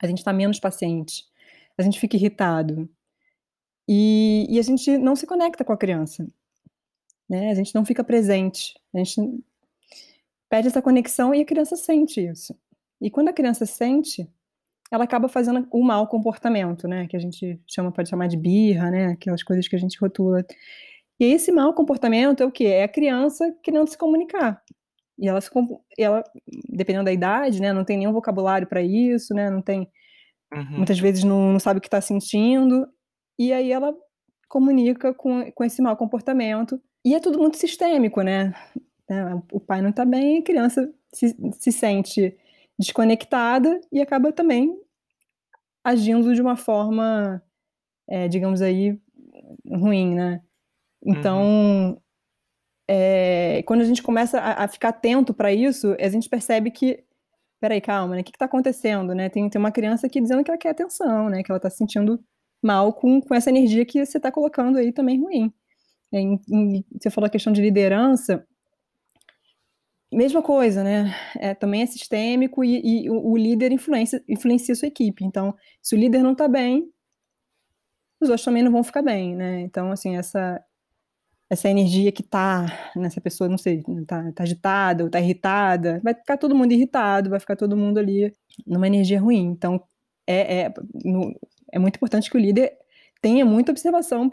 a 0.00 0.06
gente 0.06 0.18
está 0.18 0.32
menos 0.32 0.60
paciente, 0.60 1.24
a 1.76 1.82
gente 1.82 1.98
fica 1.98 2.16
irritado, 2.16 2.88
E, 3.88 4.46
e 4.48 4.60
a 4.60 4.62
gente 4.62 4.96
não 4.98 5.16
se 5.16 5.26
conecta 5.26 5.64
com 5.64 5.72
a 5.72 5.76
criança, 5.76 6.28
né? 7.32 7.50
A 7.50 7.54
gente 7.54 7.74
não 7.74 7.82
fica 7.82 8.04
presente, 8.04 8.78
a 8.94 8.98
gente 8.98 9.18
perde 10.50 10.68
essa 10.68 10.82
conexão 10.82 11.34
e 11.34 11.40
a 11.40 11.44
criança 11.46 11.76
sente 11.76 12.20
isso. 12.20 12.54
E 13.00 13.10
quando 13.10 13.28
a 13.28 13.32
criança 13.32 13.64
sente, 13.64 14.28
ela 14.90 15.04
acaba 15.04 15.28
fazendo 15.28 15.66
o 15.70 15.82
mau 15.82 16.06
comportamento, 16.06 16.86
né? 16.86 17.08
Que 17.08 17.16
a 17.16 17.18
gente 17.18 17.58
chama, 17.66 17.90
pode 17.90 18.10
chamar 18.10 18.28
de 18.28 18.36
birra, 18.36 18.90
né? 18.90 19.06
Aquelas 19.12 19.42
coisas 19.42 19.66
que 19.66 19.74
a 19.74 19.78
gente 19.78 19.98
rotula. 19.98 20.44
E 21.18 21.24
esse 21.24 21.50
mau 21.50 21.72
comportamento 21.72 22.42
é 22.42 22.46
o 22.46 22.52
quê? 22.52 22.66
É 22.66 22.84
a 22.84 22.88
criança 22.88 23.50
que 23.62 23.72
não 23.72 23.86
se 23.86 23.96
comunicar. 23.96 24.62
E 25.18 25.26
ela, 25.26 25.40
se, 25.40 25.50
ela, 25.98 26.22
dependendo 26.68 27.06
da 27.06 27.12
idade, 27.12 27.62
né? 27.62 27.72
Não 27.72 27.84
tem 27.84 27.96
nenhum 27.96 28.12
vocabulário 28.12 28.66
para 28.66 28.82
isso, 28.82 29.32
né? 29.32 29.48
Não 29.48 29.62
tem, 29.62 29.88
uhum. 30.52 30.76
muitas 30.76 30.98
vezes 30.98 31.24
não, 31.24 31.52
não 31.52 31.58
sabe 31.58 31.78
o 31.78 31.80
que 31.80 31.88
está 31.88 32.00
sentindo. 32.02 32.86
E 33.38 33.54
aí 33.54 33.72
ela 33.72 33.94
comunica 34.50 35.14
com, 35.14 35.50
com 35.50 35.64
esse 35.64 35.80
mau 35.80 35.96
comportamento. 35.96 36.78
E 37.04 37.14
é 37.14 37.20
tudo 37.20 37.38
muito 37.38 37.56
sistêmico, 37.56 38.22
né? 38.22 38.54
É, 39.08 39.34
o 39.52 39.60
pai 39.60 39.82
não 39.82 39.90
está 39.90 40.04
bem, 40.04 40.38
a 40.38 40.42
criança 40.42 40.92
se, 41.12 41.36
se 41.58 41.72
sente 41.72 42.36
desconectada 42.78 43.80
e 43.90 44.00
acaba 44.00 44.32
também 44.32 44.76
agindo 45.84 46.34
de 46.34 46.40
uma 46.40 46.56
forma, 46.56 47.42
é, 48.08 48.28
digamos 48.28 48.62
aí, 48.62 48.98
ruim, 49.66 50.14
né? 50.14 50.40
Então, 51.04 51.42
uhum. 51.42 52.00
é, 52.88 53.62
quando 53.66 53.80
a 53.80 53.84
gente 53.84 54.02
começa 54.02 54.38
a, 54.38 54.64
a 54.64 54.68
ficar 54.68 54.90
atento 54.90 55.34
para 55.34 55.52
isso, 55.52 55.96
a 55.98 56.08
gente 56.08 56.28
percebe 56.28 56.70
que, 56.70 57.04
peraí, 57.60 57.80
calma, 57.80 58.14
né? 58.14 58.20
O 58.20 58.24
que 58.24 58.30
está 58.30 58.44
acontecendo, 58.44 59.14
né? 59.14 59.28
Tem, 59.28 59.48
tem 59.50 59.58
uma 59.58 59.72
criança 59.72 60.06
aqui 60.06 60.20
dizendo 60.20 60.44
que 60.44 60.50
ela 60.50 60.58
quer 60.58 60.70
atenção, 60.70 61.28
né? 61.28 61.42
Que 61.42 61.50
ela 61.50 61.58
está 61.58 61.68
se 61.68 61.78
sentindo 61.78 62.22
mal 62.62 62.92
com, 62.92 63.20
com 63.20 63.34
essa 63.34 63.50
energia 63.50 63.84
que 63.84 64.04
você 64.04 64.18
está 64.18 64.30
colocando 64.30 64.78
aí 64.78 64.92
também 64.92 65.20
ruim. 65.20 65.52
Em, 66.12 66.40
em, 66.50 66.84
você 67.00 67.10
falou 67.10 67.26
a 67.26 67.30
questão 67.30 67.52
de 67.52 67.62
liderança, 67.62 68.46
mesma 70.12 70.42
coisa, 70.42 70.84
né? 70.84 71.14
É, 71.38 71.54
também 71.54 71.82
é 71.82 71.86
sistêmico 71.86 72.62
e, 72.62 73.04
e 73.04 73.10
o, 73.10 73.30
o, 73.30 73.36
líder 73.36 73.72
influencia, 73.72 74.22
influencia 74.28 74.72
a 74.72 74.76
sua 74.76 74.88
equipe. 74.88 75.24
Então, 75.24 75.54
se 75.80 75.94
o 75.94 75.98
líder 75.98 76.22
não 76.22 76.32
está 76.32 76.46
bem, 76.46 76.86
os 78.20 78.28
outros 78.28 78.44
também 78.44 78.62
não 78.62 78.70
vão 78.70 78.84
ficar 78.84 79.02
bem, 79.02 79.34
né? 79.34 79.60
Então, 79.62 79.90
assim, 79.90 80.16
essa 80.16 80.62
essa 81.52 81.68
energia 81.68 82.10
que 82.10 82.22
tá 82.22 82.90
nessa 82.96 83.20
pessoa, 83.20 83.46
não 83.46 83.58
sei, 83.58 83.82
tá, 84.06 84.32
tá 84.32 84.42
agitada 84.42 85.04
ou 85.04 85.10
tá 85.10 85.20
irritada, 85.20 86.00
vai 86.02 86.14
ficar 86.14 86.38
todo 86.38 86.54
mundo 86.54 86.72
irritado, 86.72 87.28
vai 87.28 87.38
ficar 87.38 87.56
todo 87.56 87.76
mundo 87.76 87.98
ali 87.98 88.32
numa 88.66 88.86
energia 88.86 89.20
ruim. 89.20 89.44
Então, 89.48 89.78
é, 90.26 90.62
é, 90.62 90.74
no, 91.04 91.38
é 91.70 91.78
muito 91.78 91.96
importante 91.96 92.30
que 92.30 92.38
o 92.38 92.40
líder 92.40 92.72
tenha 93.20 93.44
muita 93.44 93.70
observação 93.70 94.30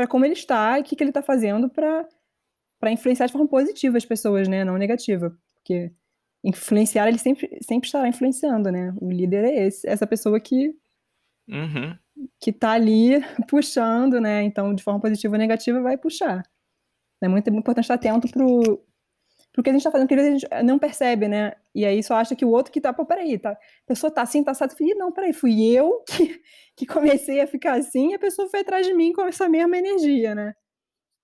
para 0.00 0.06
como 0.06 0.24
ele 0.24 0.32
está 0.32 0.78
e 0.78 0.80
o 0.80 0.84
que, 0.84 0.96
que 0.96 1.02
ele 1.04 1.10
está 1.10 1.20
fazendo 1.20 1.68
para 1.68 2.90
influenciar 2.90 3.26
de 3.26 3.32
forma 3.32 3.46
positiva 3.46 3.98
as 3.98 4.04
pessoas, 4.06 4.48
né, 4.48 4.64
não 4.64 4.78
negativa, 4.78 5.36
porque 5.52 5.92
influenciar 6.42 7.06
ele 7.06 7.18
sempre 7.18 7.58
sempre 7.60 7.86
estará 7.86 8.08
influenciando, 8.08 8.72
né? 8.72 8.94
O 8.98 9.10
líder 9.10 9.44
é 9.44 9.66
esse, 9.66 9.86
essa 9.86 10.06
pessoa 10.06 10.40
que 10.40 10.74
uhum. 11.46 11.94
que 12.40 12.50
tá 12.50 12.70
ali 12.70 13.10
puxando, 13.46 14.18
né? 14.22 14.42
Então, 14.42 14.74
de 14.74 14.82
forma 14.82 14.98
positiva 14.98 15.34
ou 15.34 15.38
negativa, 15.38 15.82
vai 15.82 15.98
puxar. 15.98 16.42
É 17.22 17.28
muito 17.28 17.50
importante 17.50 17.84
estar 17.84 17.94
atento 17.96 18.26
pro 18.30 18.82
porque 19.52 19.68
a 19.68 19.72
gente 19.72 19.80
está 19.80 19.90
fazendo, 19.90 20.08
que 20.08 20.14
a 20.14 20.30
gente 20.30 20.46
não 20.64 20.78
percebe, 20.78 21.26
né? 21.26 21.52
E 21.74 21.84
aí 21.84 22.02
só 22.02 22.14
acha 22.14 22.36
que 22.36 22.44
o 22.44 22.50
outro 22.50 22.72
que 22.72 22.80
tá, 22.80 22.92
pô, 22.92 23.04
peraí, 23.04 23.38
tá, 23.38 23.50
a 23.50 23.58
pessoa 23.86 24.10
tá 24.10 24.22
assim, 24.22 24.44
tá 24.44 24.54
satisfeita. 24.54 24.96
Não, 24.96 25.10
peraí, 25.10 25.32
fui 25.32 25.64
eu 25.64 26.04
que, 26.06 26.40
que 26.76 26.86
comecei 26.86 27.40
a 27.40 27.46
ficar 27.46 27.78
assim 27.78 28.10
e 28.10 28.14
a 28.14 28.18
pessoa 28.18 28.48
foi 28.48 28.60
atrás 28.60 28.86
de 28.86 28.94
mim 28.94 29.12
com 29.12 29.22
essa 29.22 29.48
mesma 29.48 29.76
energia, 29.76 30.34
né? 30.34 30.54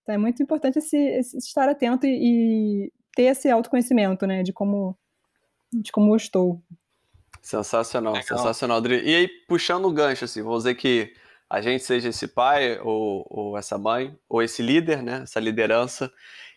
Então 0.03 0.15
é 0.15 0.19
muito 0.19 0.43
importante 0.43 0.79
esse, 0.79 0.97
esse 0.97 1.39
estar 1.39 1.69
atento 1.69 2.07
e, 2.07 2.85
e, 2.85 2.93
ter 3.15 3.25
esse 3.25 3.51
autoconhecimento, 3.51 4.27
né, 4.27 4.43
de 4.43 4.53
como, 4.53 4.97
de 5.73 5.91
como 5.91 6.13
eu 6.13 6.17
estou. 6.17 6.63
Sensacional, 7.43 8.13
Legal. 8.13 8.39
sensacional, 8.39 8.77
Adri. 8.77 9.03
E 9.05 9.15
aí, 9.15 9.29
puxando 9.49 9.87
o 9.87 9.93
gancho, 9.93 10.25
assim, 10.25 10.43
vamos 10.43 10.65
dizer 10.65 10.75
que 10.77 11.13
a 11.49 11.61
gente 11.61 11.83
seja 11.83 12.09
esse 12.09 12.29
pai, 12.29 12.79
ou, 12.81 13.27
ou 13.29 13.59
essa 13.59 13.79
mãe, 13.79 14.17
ou 14.29 14.43
esse 14.43 14.63
líder, 14.63 15.03
né, 15.03 15.23
essa 15.23 15.41
liderança, 15.41 16.13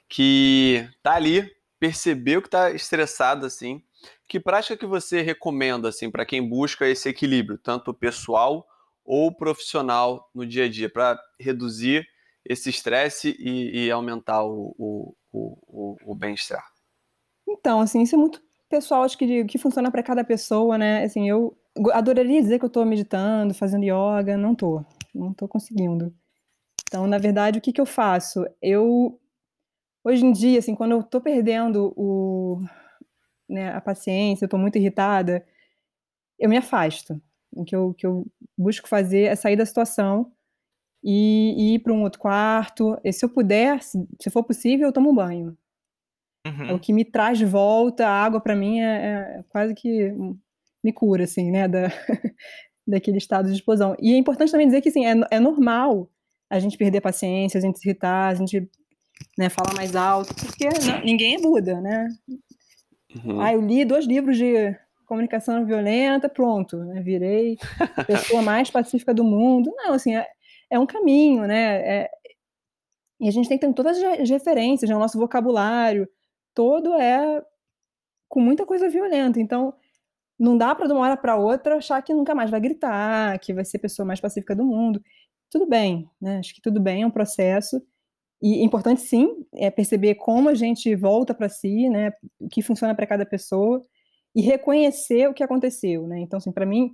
que 0.08 0.88
tá 1.02 1.14
ali, 1.14 1.50
percebeu 1.80 2.42
que 2.42 2.50
tá 2.50 2.72
estressado, 2.72 3.46
assim, 3.46 3.82
que 4.28 4.40
prática 4.40 4.78
que 4.78 4.86
você 4.86 5.22
recomenda, 5.22 5.90
assim, 5.90 6.12
para 6.12 6.26
quem 6.26 6.48
busca 6.48 6.88
esse 6.88 7.10
equilíbrio, 7.10 7.58
tanto 7.58 7.94
pessoal 7.94 8.68
ou 9.04 9.34
profissional 9.34 10.30
no 10.36 10.46
dia 10.46 10.66
a 10.66 10.70
dia, 10.70 10.90
para 10.90 11.20
reduzir 11.40 12.08
esse 12.46 12.70
estresse 12.70 13.36
e, 13.40 13.86
e, 13.86 13.92
aumentar 13.92 14.44
o, 14.44 14.76
o, 14.78 15.16
o, 15.32 15.98
o 16.06 16.16
bem-estar? 16.16 16.64
Então, 17.48 17.82
assim, 17.82 18.02
isso 18.02 18.16
é 18.16 18.18
muito 18.18 18.42
pessoal, 18.70 19.04
acho 19.04 19.18
que, 19.18 19.46
que 19.46 19.58
funciona 19.58 19.90
para 19.90 20.04
cada 20.04 20.24
pessoa, 20.24 20.78
né? 20.78 21.04
Assim, 21.04 21.28
eu 21.28 21.58
adoraria 21.92 22.42
dizer 22.42 22.60
que 22.60 22.66
eu 22.66 22.68
estou 22.68 22.86
meditando, 22.86 23.54
fazendo 23.54 23.84
yoga, 23.84 24.38
não 24.38 24.54
estou, 24.54 24.86
não 25.14 25.32
estou 25.32 25.48
conseguindo. 25.48 26.14
Então, 26.88 27.08
na 27.08 27.18
verdade, 27.18 27.60
o 27.60 27.62
que, 27.62 27.74
que 27.74 27.82
eu 27.82 27.86
faço? 27.86 28.46
Eu, 28.62 29.20
hoje 30.04 30.26
em 30.26 30.32
dia, 30.32 30.60
assim, 30.60 30.76
quando 30.76 30.92
eu 30.92 31.00
estou 31.02 31.22
perdendo 31.22 31.94
o, 31.96 32.62
né, 33.48 33.74
a 33.74 33.82
paciência, 33.82 34.44
eu 34.44 34.48
estou 34.48 34.60
muito 34.60 34.78
irritada, 34.78 35.46
eu 36.40 36.50
me 36.50 36.58
afasto. 36.58 37.22
O 37.52 37.66
que 37.66 37.76
eu, 37.76 37.94
que 37.96 38.06
eu 38.06 38.26
busco 38.58 38.88
fazer 38.88 39.24
é 39.24 39.36
sair 39.36 39.56
da 39.56 39.66
situação 39.66 40.32
e, 41.04 41.56
e 41.58 41.76
ir 41.76 41.80
para 41.80 41.94
um 41.94 42.04
outro 42.04 42.20
quarto. 42.20 42.98
E 43.04 43.12
se 43.12 43.26
eu 43.26 43.30
puder, 43.30 43.82
se, 43.82 43.98
se, 44.22 44.30
for 44.30 44.44
possível, 44.44 44.88
eu 44.88 44.94
tomo 44.94 45.10
um 45.10 45.16
banho. 45.16 45.58
Uhum. 46.46 46.66
É 46.66 46.74
o 46.74 46.80
que 46.80 46.94
me 46.94 47.04
traz 47.04 47.38
de 47.38 47.46
volta, 47.46 48.08
a 48.08 48.24
água 48.24 48.40
para 48.40 48.56
mim 48.56 48.80
é, 48.80 49.40
é, 49.40 49.44
quase 49.50 49.74
que 49.74 50.14
me 50.84 50.94
cura, 50.94 51.26
assim, 51.26 51.52
né, 51.52 51.68
da, 51.68 51.88
daquele 52.88 53.18
estado 53.18 53.50
de 53.50 53.56
explosão. 53.56 53.96
E 54.00 54.14
é 54.14 54.18
importante 54.18 54.52
também 54.52 54.68
dizer 54.68 54.82
que, 54.82 54.90
assim, 54.90 55.06
é, 55.06 55.14
é 55.32 55.40
normal 55.40 56.10
a 56.50 56.60
gente 56.60 56.78
perder 56.78 57.00
a 57.00 57.02
paciência, 57.02 57.58
a 57.58 57.62
gente 57.62 57.80
se 57.80 57.88
irritar, 57.88 58.30
a 58.30 58.34
gente 58.34 58.70
né, 59.40 59.48
falar 59.48 59.74
mais 59.74 59.96
alto, 59.96 60.36
porque 60.36 60.68
não, 60.86 61.00
ninguém 61.00 61.36
é 61.36 61.40
Buda, 61.40 61.80
né? 61.80 62.10
Uhum. 63.24 63.40
Ah, 63.40 63.54
eu 63.54 63.62
li 63.62 63.86
dois 63.86 64.06
livros 64.06 64.38
de 64.38 64.78
comunicação 65.06 65.66
violenta, 65.66 66.28
pronto, 66.28 66.76
né, 66.84 67.02
virei 67.02 67.58
a 67.96 68.04
pessoa 68.04 68.42
mais 68.42 68.70
pacífica 68.70 69.14
do 69.14 69.24
mundo. 69.24 69.74
Não, 69.78 69.94
assim, 69.94 70.14
é, 70.14 70.28
é 70.70 70.78
um 70.78 70.86
caminho, 70.86 71.48
né? 71.48 71.76
É, 71.78 72.12
e 73.18 73.30
a 73.30 73.32
gente 73.32 73.48
tem 73.48 73.58
que 73.58 73.66
ter 73.66 73.74
todas 73.74 73.98
as 74.04 74.30
referências, 74.30 74.90
né? 74.90 74.96
o 74.96 75.00
nosso 75.00 75.18
vocabulário, 75.18 76.06
todo 76.54 76.94
é 76.96 77.42
com 78.28 78.42
muita 78.42 78.66
coisa 78.66 78.90
violenta. 78.90 79.40
Então, 79.40 79.74
não 80.38 80.58
dá 80.58 80.76
para 80.76 80.88
de 80.88 80.92
uma 80.92 81.02
hora 81.02 81.16
para 81.16 81.38
outra 81.38 81.78
achar 81.78 82.02
que 82.02 82.14
nunca 82.14 82.36
mais 82.36 82.52
vai 82.52 82.60
gritar, 82.60 83.40
que 83.40 83.54
vai 83.54 83.64
ser 83.64 83.78
a 83.78 83.82
pessoa 83.82 84.06
mais 84.06 84.20
pacífica 84.20 84.54
do 84.54 84.66
mundo. 84.66 85.02
Tudo 85.50 85.66
bem, 85.66 86.10
né? 86.20 86.40
Acho 86.40 86.54
que 86.54 86.62
tudo 86.62 86.82
bem, 86.82 87.04
é 87.04 87.08
um 87.08 87.12
processo. 87.12 87.82
E 88.42 88.62
é 88.62 88.64
importante, 88.64 89.02
sim, 89.02 89.46
é 89.56 89.70
perceber 89.70 90.16
como 90.16 90.50
a 90.50 90.56
gente 90.56 90.96
volta 90.96 91.34
para 91.34 91.50
si, 91.50 91.90
né? 91.90 92.12
O 92.40 92.48
que 92.48 92.62
funciona 92.62 92.96
para 92.96 93.08
cada 93.08 93.26
pessoa 93.26 93.82
e 94.36 94.42
reconhecer 94.42 95.28
o 95.30 95.34
que 95.34 95.44
aconteceu, 95.44 96.08
né? 96.08 96.20
Então, 96.22 96.38
assim, 96.38 96.52
para 96.52 96.66
mim, 96.66 96.92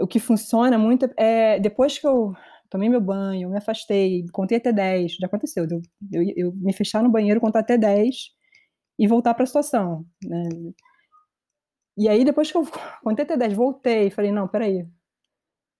o 0.00 0.06
que 0.06 0.18
funciona 0.20 0.78
muito 0.78 1.08
é 1.16 1.58
depois 1.60 1.98
que 1.98 2.06
eu 2.06 2.34
tomei 2.70 2.88
meu 2.88 3.00
banho, 3.00 3.50
me 3.50 3.58
afastei, 3.58 4.26
contei 4.32 4.58
até 4.58 4.72
10, 4.72 5.16
já 5.20 5.26
aconteceu, 5.26 5.66
eu, 5.70 5.80
eu, 6.12 6.32
eu 6.36 6.52
me 6.56 6.72
fechar 6.72 7.02
no 7.02 7.10
banheiro, 7.10 7.40
contar 7.40 7.60
até 7.60 7.78
10 7.78 8.16
e 8.98 9.06
voltar 9.06 9.34
para 9.34 9.44
a 9.44 9.46
situação, 9.46 10.04
né? 10.24 10.42
E 11.96 12.08
aí, 12.08 12.24
depois 12.24 12.50
que 12.50 12.58
eu 12.58 12.66
contei 13.02 13.24
até 13.24 13.36
10, 13.36 13.52
voltei, 13.54 14.10
falei, 14.10 14.32
não, 14.32 14.48
peraí, 14.48 14.86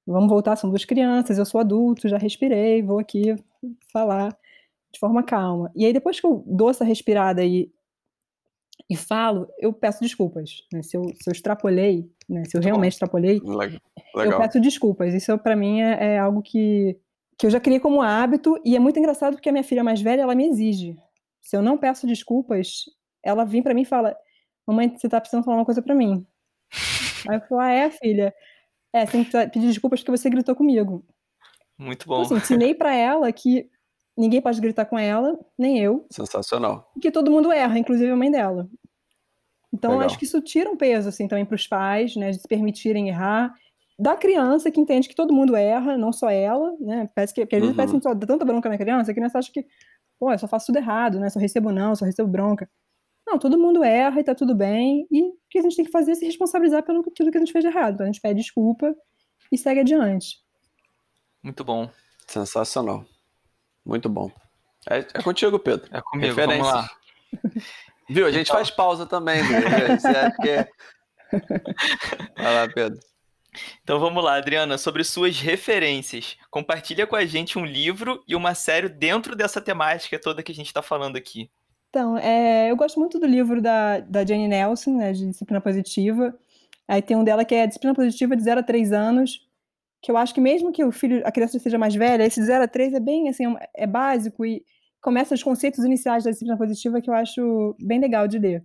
vamos 0.06 0.28
voltar, 0.28 0.56
são 0.56 0.70
duas 0.70 0.84
crianças, 0.84 1.38
eu 1.38 1.44
sou 1.46 1.60
adulto, 1.60 2.08
já 2.08 2.18
respirei, 2.18 2.82
vou 2.82 2.98
aqui 2.98 3.34
falar 3.92 4.36
de 4.94 5.00
forma 5.00 5.22
calma. 5.22 5.70
E 5.74 5.84
aí, 5.84 5.92
depois 5.92 6.18
que 6.18 6.26
eu 6.26 6.42
dou 6.46 6.70
essa 6.70 6.84
respirada 6.84 7.44
e, 7.44 7.70
e 8.88 8.96
falo, 8.96 9.48
eu 9.58 9.72
peço 9.72 10.00
desculpas, 10.00 10.62
né? 10.72 10.82
Se 10.82 10.96
eu, 10.96 11.04
se 11.08 11.28
eu 11.28 11.32
extrapolei, 11.32 12.08
né? 12.28 12.44
Se 12.44 12.56
eu 12.56 12.62
realmente 12.62 12.92
extrapolei, 12.92 13.40
Legal. 13.40 13.80
eu 14.14 14.38
peço 14.38 14.60
desculpas. 14.60 15.12
Isso 15.12 15.36
para 15.38 15.56
mim 15.56 15.80
é, 15.80 16.14
é, 16.14 16.18
algo 16.18 16.40
que, 16.40 16.96
que 17.36 17.46
eu 17.46 17.50
já 17.50 17.58
criei 17.58 17.80
como 17.80 18.00
hábito 18.00 18.58
e 18.64 18.76
é 18.76 18.78
muito 18.78 18.98
engraçado 18.98 19.34
porque 19.34 19.48
a 19.48 19.52
minha 19.52 19.64
filha 19.64 19.84
mais 19.84 20.00
velha 20.00 20.22
ela 20.22 20.34
me 20.34 20.46
exige. 20.46 20.96
Se 21.42 21.56
eu 21.56 21.62
não 21.62 21.76
peço 21.76 22.06
desculpas, 22.06 22.84
ela 23.22 23.44
vem 23.44 23.62
para 23.62 23.74
mim 23.74 23.82
e 23.82 23.86
fala: 23.86 24.16
"Mamãe, 24.66 24.96
você 24.96 25.08
tá 25.08 25.20
precisando 25.20 25.44
falar 25.44 25.58
uma 25.58 25.64
coisa 25.64 25.82
para 25.82 25.94
mim?" 25.94 26.24
Aí 27.28 27.36
eu 27.36 27.40
falo: 27.48 27.60
"Ah, 27.60 27.70
é, 27.70 27.90
filha. 27.90 28.32
É, 28.92 29.04
você 29.04 29.12
tem 29.12 29.24
que 29.24 29.30
pedir 29.30 29.66
desculpas 29.66 30.00
porque 30.00 30.16
você 30.16 30.30
gritou 30.30 30.54
comigo." 30.54 31.04
Muito 31.76 32.06
bom. 32.06 32.22
Então, 32.22 32.36
assim, 32.36 32.44
ensinei 32.44 32.74
para 32.74 32.94
ela 32.94 33.32
que 33.32 33.68
ninguém 34.16 34.40
pode 34.40 34.60
gritar 34.60 34.84
com 34.84 34.98
ela, 34.98 35.38
nem 35.58 35.78
eu. 35.78 36.06
Sensacional. 36.10 36.90
Que 37.00 37.10
todo 37.10 37.30
mundo 37.30 37.52
erra, 37.52 37.78
inclusive 37.78 38.10
a 38.10 38.16
mãe 38.16 38.30
dela. 38.30 38.68
Então, 39.72 39.92
Legal. 39.92 40.06
acho 40.06 40.18
que 40.18 40.24
isso 40.24 40.40
tira 40.40 40.70
um 40.70 40.76
peso, 40.76 41.08
assim, 41.08 41.26
também 41.26 41.44
para 41.44 41.56
os 41.56 41.66
pais, 41.66 42.14
né, 42.14 42.30
de 42.30 42.40
se 42.40 42.48
permitirem 42.48 43.08
errar 43.08 43.52
da 43.98 44.16
criança 44.16 44.70
que 44.70 44.80
entende 44.80 45.08
que 45.08 45.14
todo 45.14 45.32
mundo 45.32 45.54
erra, 45.54 45.96
não 45.96 46.12
só 46.12 46.28
ela, 46.28 46.76
né? 46.80 47.08
Parece 47.14 47.32
que, 47.32 47.42
porque 47.42 47.56
às 47.56 47.60
vezes 47.60 47.70
uhum. 47.70 47.76
parece 47.76 47.94
que 47.94 48.02
só 48.02 48.14
dá 48.14 48.26
tanta 48.26 48.44
bronca 48.44 48.68
na 48.68 48.76
criança, 48.76 49.10
a 49.10 49.14
criança 49.14 49.38
acha 49.38 49.52
que, 49.52 49.64
pô, 50.18 50.32
eu 50.32 50.38
só 50.38 50.48
faço 50.48 50.66
tudo 50.66 50.78
errado, 50.78 51.20
né? 51.20 51.30
Só 51.30 51.38
recebo 51.38 51.70
não, 51.70 51.94
só 51.94 52.04
recebo 52.04 52.28
bronca. 52.28 52.68
Não, 53.26 53.38
todo 53.38 53.58
mundo 53.58 53.82
erra 53.82 54.20
e 54.20 54.24
tá 54.24 54.34
tudo 54.34 54.54
bem. 54.54 55.06
E 55.10 55.22
o 55.22 55.36
que 55.48 55.58
a 55.58 55.62
gente 55.62 55.76
tem 55.76 55.84
que 55.84 55.90
fazer 55.90 56.12
é 56.12 56.14
se 56.14 56.26
responsabilizar 56.26 56.82
pelo 56.82 57.02
tudo 57.02 57.30
que 57.30 57.38
a 57.38 57.40
gente 57.40 57.52
fez 57.52 57.64
de 57.64 57.70
errado. 57.70 57.94
Então 57.94 58.04
a 58.04 58.06
gente 58.06 58.20
pede 58.20 58.40
desculpa 58.40 58.94
e 59.50 59.56
segue 59.56 59.80
adiante. 59.80 60.38
Muito 61.42 61.64
bom. 61.64 61.88
Sensacional. 62.26 63.04
Muito 63.84 64.08
bom. 64.08 64.30
É, 64.88 64.98
é 64.98 65.22
contigo, 65.22 65.58
Pedro. 65.58 65.88
É 65.92 66.00
comigo, 66.00 66.34
vamos 66.34 66.66
lá. 66.66 66.88
Viu? 68.08 68.26
A 68.26 68.30
gente 68.30 68.48
então... 68.48 68.56
faz 68.56 68.70
pausa 68.70 69.06
também, 69.06 69.42
viu? 69.42 69.60
Você 69.98 70.08
acha 70.08 70.36
que 70.36 70.48
é... 70.48 70.68
Vai 72.36 72.54
lá, 72.54 72.68
Pedro. 72.72 73.00
Então 73.82 74.00
vamos 74.00 74.22
lá, 74.22 74.36
Adriana, 74.36 74.76
sobre 74.76 75.04
suas 75.04 75.40
referências. 75.40 76.36
Compartilha 76.50 77.06
com 77.06 77.16
a 77.16 77.24
gente 77.24 77.58
um 77.58 77.64
livro 77.64 78.22
e 78.26 78.34
uma 78.34 78.54
série 78.54 78.88
dentro 78.88 79.36
dessa 79.36 79.60
temática 79.60 80.18
toda 80.18 80.42
que 80.42 80.52
a 80.52 80.54
gente 80.54 80.66
está 80.66 80.82
falando 80.82 81.16
aqui. 81.16 81.50
Então, 81.90 82.18
é, 82.18 82.70
eu 82.70 82.76
gosto 82.76 82.98
muito 82.98 83.20
do 83.20 83.26
livro 83.26 83.62
da, 83.62 84.00
da 84.00 84.26
Jane 84.26 84.48
Nelson, 84.48 84.96
né, 84.96 85.12
de 85.12 85.28
disciplina 85.28 85.60
positiva. 85.60 86.34
Aí 86.88 87.00
tem 87.00 87.16
um 87.16 87.22
dela 87.22 87.44
que 87.44 87.54
é 87.54 87.66
disciplina 87.66 87.94
positiva 87.94 88.36
de 88.36 88.42
0 88.42 88.60
a 88.60 88.62
3 88.62 88.92
anos, 88.92 89.46
que 90.04 90.10
eu 90.10 90.18
acho 90.18 90.34
que 90.34 90.40
mesmo 90.40 90.70
que 90.70 90.84
o 90.84 90.92
filho, 90.92 91.26
a 91.26 91.32
criança 91.32 91.58
seja 91.58 91.78
mais 91.78 91.94
velha, 91.94 92.26
esse 92.26 92.38
de 92.38 92.44
0 92.44 92.64
a 92.64 92.68
3 92.68 92.92
é 92.92 93.00
bem 93.00 93.30
assim, 93.30 93.44
é 93.74 93.86
básico 93.86 94.44
e 94.44 94.62
começa 95.00 95.34
os 95.34 95.42
conceitos 95.42 95.82
iniciais 95.82 96.24
da 96.24 96.30
disciplina 96.30 96.58
positiva 96.58 97.00
que 97.00 97.08
eu 97.08 97.14
acho 97.14 97.74
bem 97.80 97.98
legal 97.98 98.28
de 98.28 98.38
ler. 98.38 98.62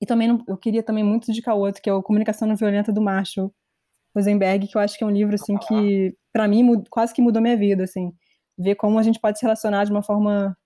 E 0.00 0.04
também 0.04 0.36
eu 0.48 0.56
queria 0.56 0.82
também 0.82 1.04
muito 1.04 1.30
indicar 1.30 1.54
outro, 1.54 1.80
que 1.80 1.88
é 1.88 1.94
o 1.94 2.02
Comunicação 2.02 2.48
Não 2.48 2.56
Violenta 2.56 2.92
do 2.92 3.00
Marshall 3.00 3.54
Rosenberg, 4.12 4.66
que 4.66 4.76
eu 4.76 4.80
acho 4.80 4.98
que 4.98 5.04
é 5.04 5.06
um 5.06 5.10
livro 5.10 5.36
assim 5.36 5.56
que 5.56 6.16
para 6.32 6.48
mim 6.48 6.82
quase 6.90 7.14
que 7.14 7.22
mudou 7.22 7.40
minha 7.40 7.56
vida, 7.56 7.84
assim, 7.84 8.12
ver 8.58 8.74
como 8.74 8.98
a 8.98 9.04
gente 9.04 9.20
pode 9.20 9.38
se 9.38 9.44
relacionar 9.44 9.84
de 9.84 9.92
uma 9.92 10.02
forma 10.02 10.58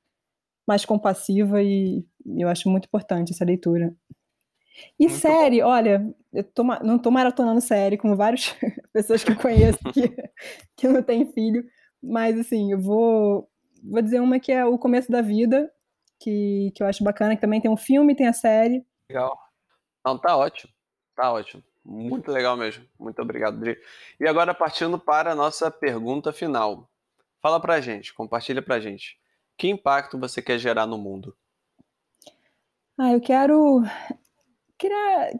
mais 0.66 0.86
compassiva 0.86 1.62
e 1.62 2.06
eu 2.24 2.48
acho 2.48 2.70
muito 2.70 2.86
importante 2.86 3.34
essa 3.34 3.44
leitura. 3.44 3.94
E 4.98 5.06
muito 5.08 5.20
série, 5.20 5.60
bom. 5.60 5.68
olha, 5.68 6.14
eu 6.32 6.44
tô, 6.44 6.62
não 6.62 6.98
tô 6.98 7.10
maratonando 7.10 7.60
série, 7.60 7.96
como 7.96 8.16
várias 8.16 8.54
pessoas 8.92 9.24
que 9.24 9.32
eu 9.32 9.36
conheço 9.36 9.78
que, 9.92 10.02
que 10.76 10.88
não 10.88 11.02
têm 11.02 11.30
filho, 11.32 11.64
mas 12.02 12.38
assim, 12.38 12.72
eu 12.72 12.80
vou, 12.80 13.48
vou 13.82 14.02
dizer 14.02 14.20
uma 14.20 14.38
que 14.38 14.52
é 14.52 14.64
O 14.64 14.78
Começo 14.78 15.10
da 15.10 15.20
Vida, 15.20 15.72
que, 16.18 16.72
que 16.74 16.82
eu 16.82 16.86
acho 16.86 17.04
bacana, 17.04 17.34
que 17.34 17.40
também 17.40 17.60
tem 17.60 17.70
um 17.70 17.76
filme, 17.76 18.14
tem 18.14 18.26
a 18.26 18.32
série. 18.32 18.84
Legal. 19.10 19.38
Não, 20.04 20.18
tá 20.18 20.36
ótimo, 20.36 20.72
tá 21.14 21.32
ótimo. 21.32 21.62
Muito 21.84 22.30
legal 22.30 22.54
mesmo. 22.56 22.84
Muito 22.98 23.20
obrigado, 23.22 23.58
Dri. 23.58 23.80
E 24.20 24.28
agora, 24.28 24.52
partindo 24.52 24.98
para 24.98 25.32
a 25.32 25.34
nossa 25.34 25.70
pergunta 25.70 26.32
final. 26.32 26.90
Fala 27.40 27.58
pra 27.58 27.80
gente, 27.80 28.12
compartilha 28.12 28.60
pra 28.60 28.78
gente. 28.78 29.18
Que 29.56 29.68
impacto 29.68 30.18
você 30.18 30.42
quer 30.42 30.58
gerar 30.58 30.86
no 30.86 30.98
mundo? 30.98 31.34
Ah, 32.98 33.12
eu 33.12 33.20
quero 33.20 33.82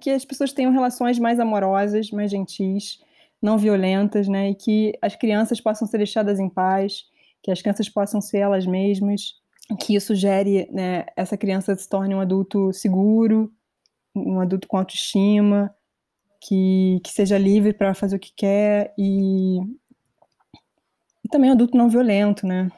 que 0.01 0.11
as 0.11 0.25
pessoas 0.25 0.53
tenham 0.53 0.73
relações 0.73 1.19
mais 1.19 1.39
amorosas, 1.39 2.11
mais 2.11 2.31
gentis, 2.31 3.01
não 3.41 3.57
violentas, 3.57 4.27
né? 4.29 4.51
E 4.51 4.55
que 4.55 4.93
as 5.01 5.15
crianças 5.15 5.61
possam 5.61 5.87
ser 5.87 5.99
deixadas 5.99 6.41
em 6.41 6.49
paz, 6.49 7.05
que 7.43 7.51
as 7.51 7.63
crianças 7.63 7.89
possam 7.89 8.21
ser 8.21 8.39
elas 8.39 8.67
mesmas, 8.67 9.35
que 9.81 9.95
isso 9.95 10.15
gere, 10.15 10.69
né, 10.73 11.05
essa 11.17 11.37
criança 11.37 11.75
se 11.75 11.89
torne 11.89 12.15
um 12.15 12.21
adulto 12.21 12.73
seguro, 12.73 13.53
um 14.15 14.41
adulto 14.41 14.67
com 14.67 14.79
autoestima, 14.79 15.75
que, 16.41 17.01
que 17.05 17.11
seja 17.11 17.37
livre 17.37 17.73
para 17.73 17.95
fazer 17.95 18.17
o 18.17 18.21
que 18.21 18.33
quer 18.35 18.95
e, 18.97 19.59
e 21.25 21.29
também 21.31 21.51
um 21.51 21.53
adulto 21.53 21.77
não 21.77 21.89
violento, 21.89 22.47
né? 22.47 22.71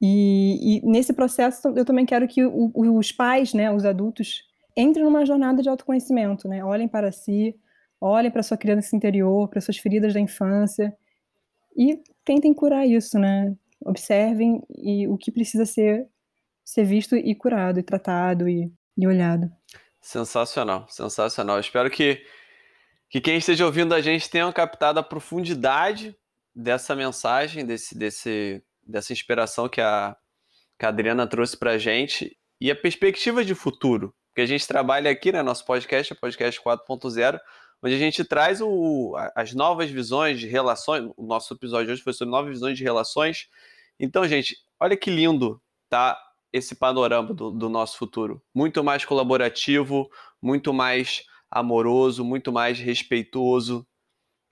E, 0.00 0.78
e, 0.78 0.86
nesse 0.86 1.12
processo 1.12 1.68
eu 1.76 1.84
também 1.84 2.06
quero 2.06 2.28
que 2.28 2.44
o, 2.44 2.70
os 2.74 3.10
pais, 3.10 3.52
né, 3.52 3.70
os 3.70 3.84
adultos, 3.84 4.47
entrem 4.80 5.04
numa 5.04 5.26
jornada 5.26 5.62
de 5.62 5.68
autoconhecimento, 5.68 6.46
né? 6.46 6.64
Olhem 6.64 6.86
para 6.86 7.10
si, 7.10 7.54
olhem 8.00 8.30
para 8.30 8.42
sua 8.42 8.56
criança 8.56 8.94
interior, 8.94 9.48
para 9.48 9.60
suas 9.60 9.76
feridas 9.78 10.14
da 10.14 10.20
infância 10.20 10.96
e 11.76 12.00
tentem 12.24 12.54
curar 12.54 12.86
isso, 12.86 13.18
né? 13.18 13.54
Observem 13.84 14.62
e 14.76 15.08
o 15.08 15.16
que 15.16 15.30
precisa 15.30 15.66
ser 15.66 16.08
ser 16.64 16.84
visto 16.84 17.16
e 17.16 17.34
curado 17.34 17.80
e 17.80 17.82
tratado 17.82 18.46
e, 18.46 18.70
e 18.96 19.06
olhado. 19.06 19.50
Sensacional, 20.02 20.86
sensacional. 20.88 21.58
Espero 21.58 21.90
que, 21.90 22.22
que 23.08 23.22
quem 23.22 23.38
esteja 23.38 23.64
ouvindo 23.64 23.94
a 23.94 24.02
gente 24.02 24.28
tenha 24.28 24.52
captado 24.52 25.00
a 25.00 25.02
profundidade 25.02 26.14
dessa 26.54 26.94
mensagem, 26.94 27.64
desse, 27.64 27.96
desse, 27.96 28.62
dessa 28.86 29.14
inspiração 29.14 29.66
que 29.66 29.80
a, 29.80 30.14
que 30.78 30.84
a 30.84 30.90
Adriana 30.90 31.26
trouxe 31.26 31.56
para 31.56 31.70
a 31.70 31.78
gente 31.78 32.36
e 32.60 32.70
a 32.70 32.76
perspectiva 32.76 33.42
de 33.42 33.54
futuro. 33.54 34.14
Que 34.38 34.42
a 34.42 34.46
gente 34.46 34.68
trabalha 34.68 35.10
aqui, 35.10 35.32
né? 35.32 35.42
Nosso 35.42 35.64
podcast, 35.64 36.12
é 36.12 36.14
podcast 36.14 36.60
4.0, 36.62 37.40
onde 37.82 37.94
a 37.96 37.98
gente 37.98 38.22
traz 38.22 38.60
o, 38.60 39.16
as 39.34 39.52
novas 39.52 39.90
visões 39.90 40.38
de 40.38 40.46
relações. 40.46 41.10
O 41.16 41.26
nosso 41.26 41.52
episódio 41.54 41.92
hoje 41.92 42.00
foi 42.00 42.12
sobre 42.12 42.30
novas 42.30 42.50
visões 42.50 42.78
de 42.78 42.84
relações. 42.84 43.48
Então, 43.98 44.28
gente, 44.28 44.56
olha 44.78 44.96
que 44.96 45.10
lindo 45.10 45.60
tá 45.88 46.16
esse 46.52 46.76
panorama 46.76 47.34
do, 47.34 47.50
do 47.50 47.68
nosso 47.68 47.98
futuro. 47.98 48.40
Muito 48.54 48.84
mais 48.84 49.04
colaborativo, 49.04 50.08
muito 50.40 50.72
mais 50.72 51.24
amoroso, 51.50 52.24
muito 52.24 52.52
mais 52.52 52.78
respeitoso. 52.78 53.84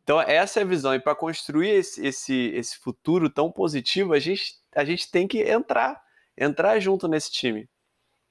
Então, 0.02 0.20
essa 0.20 0.58
é 0.58 0.62
a 0.64 0.66
visão. 0.66 0.96
E 0.96 0.98
para 0.98 1.14
construir 1.14 1.68
esse, 1.70 2.04
esse, 2.04 2.34
esse 2.56 2.76
futuro 2.76 3.30
tão 3.30 3.52
positivo, 3.52 4.14
a 4.14 4.18
gente, 4.18 4.54
a 4.74 4.84
gente 4.84 5.08
tem 5.08 5.28
que 5.28 5.42
entrar, 5.42 6.02
entrar 6.36 6.80
junto 6.80 7.06
nesse 7.06 7.30
time. 7.30 7.68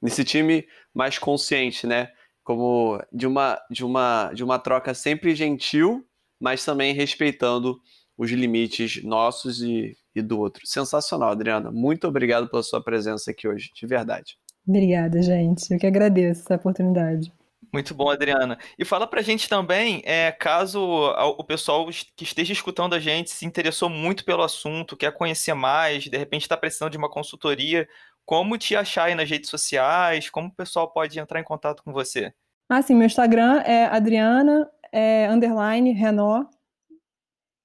Nesse 0.06 0.24
time 0.24 0.68
mais 0.94 1.18
consciente, 1.18 1.88
né? 1.88 2.10
Como 2.44 3.02
de 3.12 3.26
uma, 3.26 3.60
de 3.72 3.84
uma, 3.84 4.32
de 4.34 4.44
uma 4.44 4.60
troca 4.60 4.94
sempre 4.94 5.36
gentil, 5.36 6.06
mas 6.39 6.63
também 6.63 6.94
respeitando 6.94 7.80
os 8.18 8.30
limites 8.30 9.04
nossos 9.04 9.62
e, 9.62 9.98
e 10.13 10.22
do 10.22 10.39
outro. 10.39 10.65
Sensacional, 10.65 11.30
Adriana. 11.30 11.72
Muito 11.72 12.08
obrigado 12.08 12.48
pela 12.48 12.62
sua 12.62 12.84
presença 12.84 13.32
aqui 13.32 13.48
hoje, 13.48 13.72
de 13.76 13.88
verdade. 13.88 14.38
Obrigada, 14.68 15.22
gente. 15.22 15.72
Eu 15.72 15.80
que 15.80 15.88
agradeço 15.88 16.41
essa 16.41 16.56
oportunidade. 16.56 17.32
Muito 17.74 17.94
bom, 17.94 18.10
Adriana. 18.10 18.58
E 18.80 18.86
fala 18.86 19.06
pra 19.06 19.22
gente 19.22 19.50
também, 19.50 20.02
é, 20.06 20.32
caso 20.32 20.80
o 20.82 21.44
pessoal 21.44 21.86
que 22.15 22.24
esteja 22.24 22.54
escutando 22.54 22.96
a 22.96 23.00
gente 23.00 23.30
se 23.30 23.46
interessou 23.46 23.89
muito 23.89 24.24
pelo 24.24 24.44
assunto, 24.44 24.96
quer 24.96 25.12
conhecer 25.12 25.54
mais, 25.54 26.06
de 26.06 26.18
repente 26.18 26.44
está 26.44 26.56
precisando 26.56 26.91
de 26.91 26.98
uma 26.98 27.10
consultoria, 27.10 27.86
como 28.25 28.57
te 28.57 28.75
achar 28.75 29.05
aí 29.05 29.15
nas 29.15 29.29
redes 29.29 29.49
sociais, 29.49 30.29
como 30.29 30.47
o 30.47 30.55
pessoal 30.55 30.91
pode 30.91 31.19
entrar 31.19 31.39
em 31.39 31.43
contato 31.43 31.83
com 31.83 31.91
você? 31.91 32.33
Ah, 32.67 32.81
sim, 32.81 32.95
meu 32.95 33.05
Instagram 33.05 33.61
é 33.61 33.85
Adriana, 33.85 34.69
é, 34.91 35.27
underline, 35.29 35.91
Renó, 35.91 36.45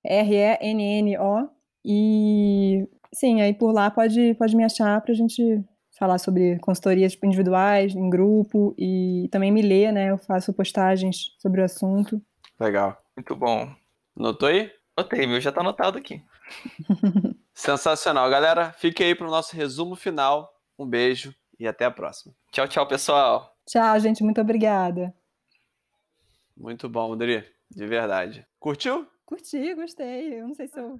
R-E-N-N-O, 0.04 1.48
e 1.84 2.86
sim, 3.12 3.40
aí 3.40 3.54
por 3.54 3.72
lá 3.72 3.90
pode, 3.90 4.34
pode 4.34 4.54
me 4.54 4.64
achar 4.64 5.00
para 5.00 5.12
a 5.12 5.16
gente 5.16 5.64
falar 5.98 6.18
sobre 6.18 6.58
consultorias 6.60 7.16
individuais, 7.22 7.94
em 7.94 8.08
grupo 8.08 8.74
e 8.78 9.28
também 9.30 9.50
me 9.52 9.62
ler, 9.62 9.92
né? 9.92 10.10
Eu 10.10 10.18
faço 10.18 10.52
postagens 10.52 11.34
sobre 11.38 11.60
o 11.60 11.64
assunto. 11.64 12.22
Legal. 12.58 12.96
Muito 13.16 13.36
bom. 13.36 13.70
Notou 14.16 14.48
aí? 14.48 14.70
Notei, 14.96 15.26
meu 15.26 15.40
já 15.40 15.52
tá 15.52 15.60
anotado 15.60 15.98
aqui. 15.98 16.22
Sensacional, 17.60 18.30
galera. 18.30 18.72
Fique 18.72 19.04
aí 19.04 19.14
pro 19.14 19.28
nosso 19.28 19.54
resumo 19.54 19.94
final. 19.94 20.50
Um 20.78 20.86
beijo 20.86 21.34
e 21.58 21.68
até 21.68 21.84
a 21.84 21.90
próxima. 21.90 22.34
Tchau, 22.50 22.66
tchau, 22.66 22.86
pessoal. 22.86 23.54
Tchau, 23.66 24.00
gente. 24.00 24.24
Muito 24.24 24.40
obrigada. 24.40 25.12
Muito 26.56 26.88
bom, 26.88 27.12
Adri. 27.12 27.44
De 27.70 27.86
verdade. 27.86 28.46
Curtiu? 28.58 29.06
Curti, 29.26 29.74
gostei. 29.74 30.40
Eu 30.40 30.48
não 30.48 30.54
sei 30.54 30.68
se 30.68 30.80
eu 30.80 30.98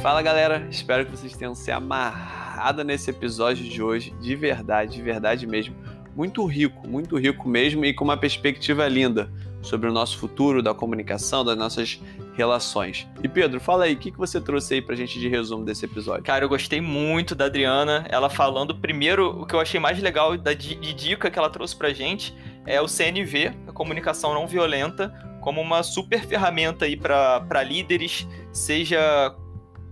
Fala 0.00 0.22
galera, 0.22 0.66
espero 0.70 1.04
que 1.04 1.10
vocês 1.10 1.36
tenham 1.36 1.54
se 1.54 1.70
amarrado 1.70 2.82
nesse 2.82 3.10
episódio 3.10 3.68
de 3.68 3.82
hoje, 3.82 4.10
de 4.22 4.34
verdade, 4.34 4.94
de 4.94 5.02
verdade 5.02 5.46
mesmo. 5.46 5.76
Muito 6.14 6.46
rico, 6.46 6.88
muito 6.88 7.18
rico 7.18 7.46
mesmo 7.46 7.84
e 7.84 7.92
com 7.92 8.04
uma 8.04 8.18
perspectiva 8.18 8.88
linda 8.88 9.30
sobre 9.66 9.88
o 9.88 9.92
nosso 9.92 10.18
futuro, 10.18 10.62
da 10.62 10.72
comunicação, 10.72 11.44
das 11.44 11.56
nossas 11.56 12.00
relações. 12.34 13.06
E 13.22 13.28
Pedro, 13.28 13.60
fala 13.60 13.84
aí, 13.84 13.94
o 13.94 13.98
que, 13.98 14.10
que 14.10 14.18
você 14.18 14.40
trouxe 14.40 14.74
aí 14.74 14.82
pra 14.82 14.94
gente 14.94 15.18
de 15.18 15.28
resumo 15.28 15.64
desse 15.64 15.84
episódio? 15.84 16.22
Cara, 16.22 16.44
eu 16.44 16.48
gostei 16.48 16.80
muito 16.80 17.34
da 17.34 17.46
Adriana, 17.46 18.06
ela 18.08 18.30
falando 18.30 18.74
primeiro, 18.74 19.42
o 19.42 19.46
que 19.46 19.54
eu 19.54 19.60
achei 19.60 19.80
mais 19.80 20.00
legal 20.00 20.36
da, 20.36 20.52
de 20.52 20.92
dica 20.94 21.30
que 21.30 21.38
ela 21.38 21.50
trouxe 21.50 21.74
pra 21.74 21.92
gente 21.92 22.34
é 22.64 22.80
o 22.80 22.88
CNV, 22.88 23.52
a 23.68 23.72
comunicação 23.72 24.34
não 24.34 24.46
violenta, 24.46 25.12
como 25.40 25.60
uma 25.60 25.82
super 25.82 26.24
ferramenta 26.26 26.84
aí 26.84 26.96
para 26.96 27.62
líderes, 27.62 28.26
seja 28.52 29.34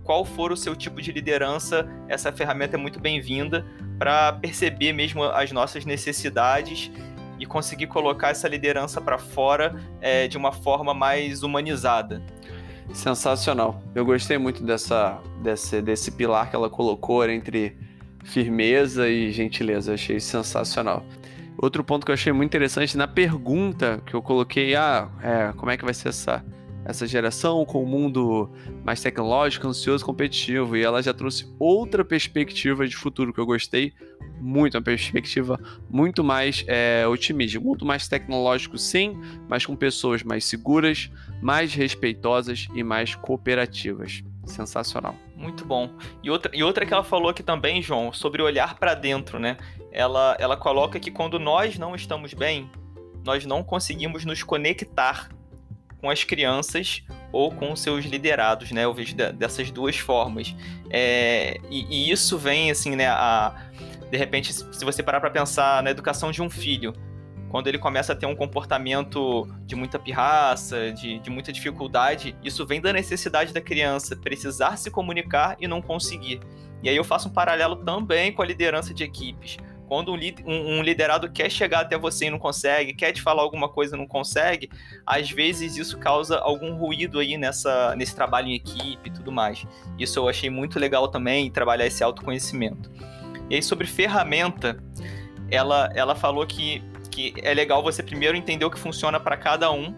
qual 0.03 0.23
for 0.23 0.51
o 0.51 0.57
seu 0.57 0.75
tipo 0.75 1.01
de 1.01 1.11
liderança, 1.11 1.89
essa 2.07 2.31
ferramenta 2.31 2.75
é 2.75 2.79
muito 2.79 2.99
bem-vinda 2.99 3.65
para 3.97 4.33
perceber 4.33 4.93
mesmo 4.93 5.23
as 5.23 5.51
nossas 5.51 5.83
necessidades 5.83 6.91
e 7.39 7.45
conseguir 7.45 7.87
colocar 7.87 8.29
essa 8.29 8.47
liderança 8.47 9.01
para 9.01 9.17
fora 9.17 9.75
é, 10.01 10.27
de 10.27 10.37
uma 10.37 10.51
forma 10.51 10.93
mais 10.93 11.43
humanizada. 11.43 12.21
Sensacional. 12.93 13.81
Eu 13.93 14.05
gostei 14.05 14.37
muito 14.37 14.63
dessa, 14.63 15.19
desse, 15.41 15.81
desse 15.81 16.11
pilar 16.11 16.49
que 16.49 16.55
ela 16.55 16.69
colocou 16.69 17.27
entre 17.29 17.77
firmeza 18.23 19.09
e 19.09 19.31
gentileza. 19.31 19.93
Achei 19.93 20.19
sensacional. 20.19 21.03
Outro 21.57 21.83
ponto 21.83 22.05
que 22.05 22.11
eu 22.11 22.13
achei 22.13 22.31
muito 22.31 22.49
interessante 22.49 22.97
na 22.97 23.07
pergunta 23.07 24.01
que 24.05 24.13
eu 24.13 24.21
coloquei, 24.21 24.75
ah, 24.75 25.09
é, 25.21 25.53
como 25.53 25.71
é 25.71 25.77
que 25.77 25.85
vai 25.85 25.93
ser 25.93 26.09
essa 26.09 26.43
essa 26.85 27.07
geração 27.07 27.65
com 27.65 27.79
o 27.79 27.83
um 27.83 27.87
mundo 27.87 28.49
mais 28.83 29.01
tecnológico, 29.01 29.67
ansioso, 29.67 30.05
competitivo. 30.05 30.77
E 30.77 30.83
ela 30.83 31.01
já 31.01 31.13
trouxe 31.13 31.51
outra 31.57 32.05
perspectiva 32.05 32.87
de 32.87 32.95
futuro 32.95 33.33
que 33.33 33.39
eu 33.39 33.45
gostei 33.45 33.91
muito, 34.39 34.75
uma 34.75 34.83
perspectiva 34.83 35.59
muito 35.89 36.23
mais 36.23 36.63
é, 36.67 37.05
otimista, 37.07 37.59
muito 37.59 37.85
mais 37.85 38.07
tecnológico, 38.07 38.77
sim, 38.77 39.19
mas 39.47 39.65
com 39.65 39.75
pessoas 39.75 40.23
mais 40.23 40.45
seguras, 40.45 41.09
mais 41.41 41.73
respeitosas 41.73 42.67
e 42.73 42.83
mais 42.83 43.15
cooperativas. 43.15 44.23
Sensacional. 44.45 45.15
Muito 45.35 45.65
bom. 45.65 45.89
E 46.23 46.29
outra, 46.29 46.51
e 46.53 46.63
outra 46.63 46.85
que 46.85 46.93
ela 46.93 47.03
falou 47.03 47.29
aqui 47.29 47.41
também, 47.41 47.81
João, 47.81 48.13
sobre 48.13 48.41
olhar 48.41 48.75
para 48.75 48.93
dentro, 48.93 49.39
né? 49.39 49.57
Ela, 49.91 50.35
ela 50.39 50.55
coloca 50.55 50.99
que 50.99 51.09
quando 51.09 51.39
nós 51.39 51.79
não 51.79 51.95
estamos 51.95 52.33
bem, 52.33 52.69
nós 53.23 53.45
não 53.45 53.63
conseguimos 53.63 54.23
nos 54.23 54.43
conectar 54.43 55.29
com 55.99 56.09
as 56.11 56.23
crianças 56.23 57.01
ou 57.31 57.51
com 57.51 57.75
seus 57.75 58.05
liderados, 58.05 58.71
né? 58.71 58.85
Eu 58.85 58.93
vejo 58.93 59.15
dessas 59.15 59.71
duas 59.71 59.97
formas. 59.97 60.55
É, 60.91 61.59
e, 61.69 61.85
e, 61.89 62.11
isso 62.11 62.37
vem, 62.37 62.69
assim, 62.69 62.95
né? 62.95 63.07
A, 63.07 63.55
de 64.11 64.17
repente, 64.17 64.53
se 64.53 64.85
você 64.85 65.01
parar 65.01 65.19
para 65.19 65.29
pensar 65.29 65.81
na 65.83 65.91
educação 65.91 66.31
de 66.31 66.41
um 66.41 66.49
filho, 66.49 66.93
quando 67.49 67.67
ele 67.67 67.77
começa 67.77 68.13
a 68.13 68.15
ter 68.15 68.25
um 68.25 68.35
comportamento 68.35 69.47
de 69.65 69.75
muita 69.75 69.97
pirraça, 69.97 70.91
de, 70.91 71.19
de 71.19 71.29
muita 71.29 71.53
dificuldade, 71.53 72.35
isso 72.43 72.65
vem 72.65 72.81
da 72.81 72.91
necessidade 72.91 73.53
da 73.53 73.61
criança 73.61 74.15
precisar 74.15 74.77
se 74.77 74.91
comunicar 74.91 75.55
e 75.59 75.67
não 75.67 75.81
conseguir. 75.81 76.39
E 76.83 76.89
aí 76.89 76.95
eu 76.95 77.03
faço 77.03 77.29
um 77.29 77.31
paralelo 77.31 77.77
também 77.77 78.33
com 78.33 78.41
a 78.41 78.45
liderança 78.45 78.93
de 78.93 79.03
equipes. 79.03 79.57
Quando 79.87 80.11
um, 80.11 80.17
um, 80.45 80.81
liderado 80.81 81.31
quer 81.31 81.49
chegar 81.49 81.81
até 81.81 81.97
você 81.97 82.25
e 82.25 82.29
não 82.29 82.39
consegue, 82.39 82.93
quer 82.93 83.11
te 83.11 83.21
falar 83.21 83.43
alguma 83.43 83.69
coisa 83.69 83.95
e 83.95 83.99
não 83.99 84.07
consegue, 84.07 84.69
às 85.05 85.29
vezes 85.29 85.77
isso 85.77 85.97
causa 85.97 86.39
algum 86.39 86.75
ruído 86.75 87.19
aí 87.19 87.37
nessa, 87.37 87.95
nesse 87.95 88.15
trabalho 88.15 88.47
em 88.47 88.55
equipe 88.55 89.09
e 89.09 89.13
tudo 89.13 89.31
mais. 89.31 89.65
Isso 89.97 90.19
eu 90.19 90.27
achei 90.27 90.49
muito 90.49 90.79
legal 90.79 91.07
também, 91.07 91.51
trabalhar 91.51 91.85
esse 91.85 92.03
autoconhecimento. 92.03 92.91
E 93.49 93.55
aí, 93.55 93.63
sobre 93.63 93.87
ferramenta, 93.87 94.77
ela, 95.49 95.89
ela 95.93 96.15
falou 96.15 96.45
que, 96.45 96.83
que 97.11 97.33
é 97.41 97.53
legal 97.53 97.83
você 97.83 98.01
primeiro 98.01 98.35
entender 98.35 98.65
o 98.65 98.71
que 98.71 98.79
funciona 98.79 99.19
para 99.19 99.37
cada 99.37 99.71
um, 99.71 99.93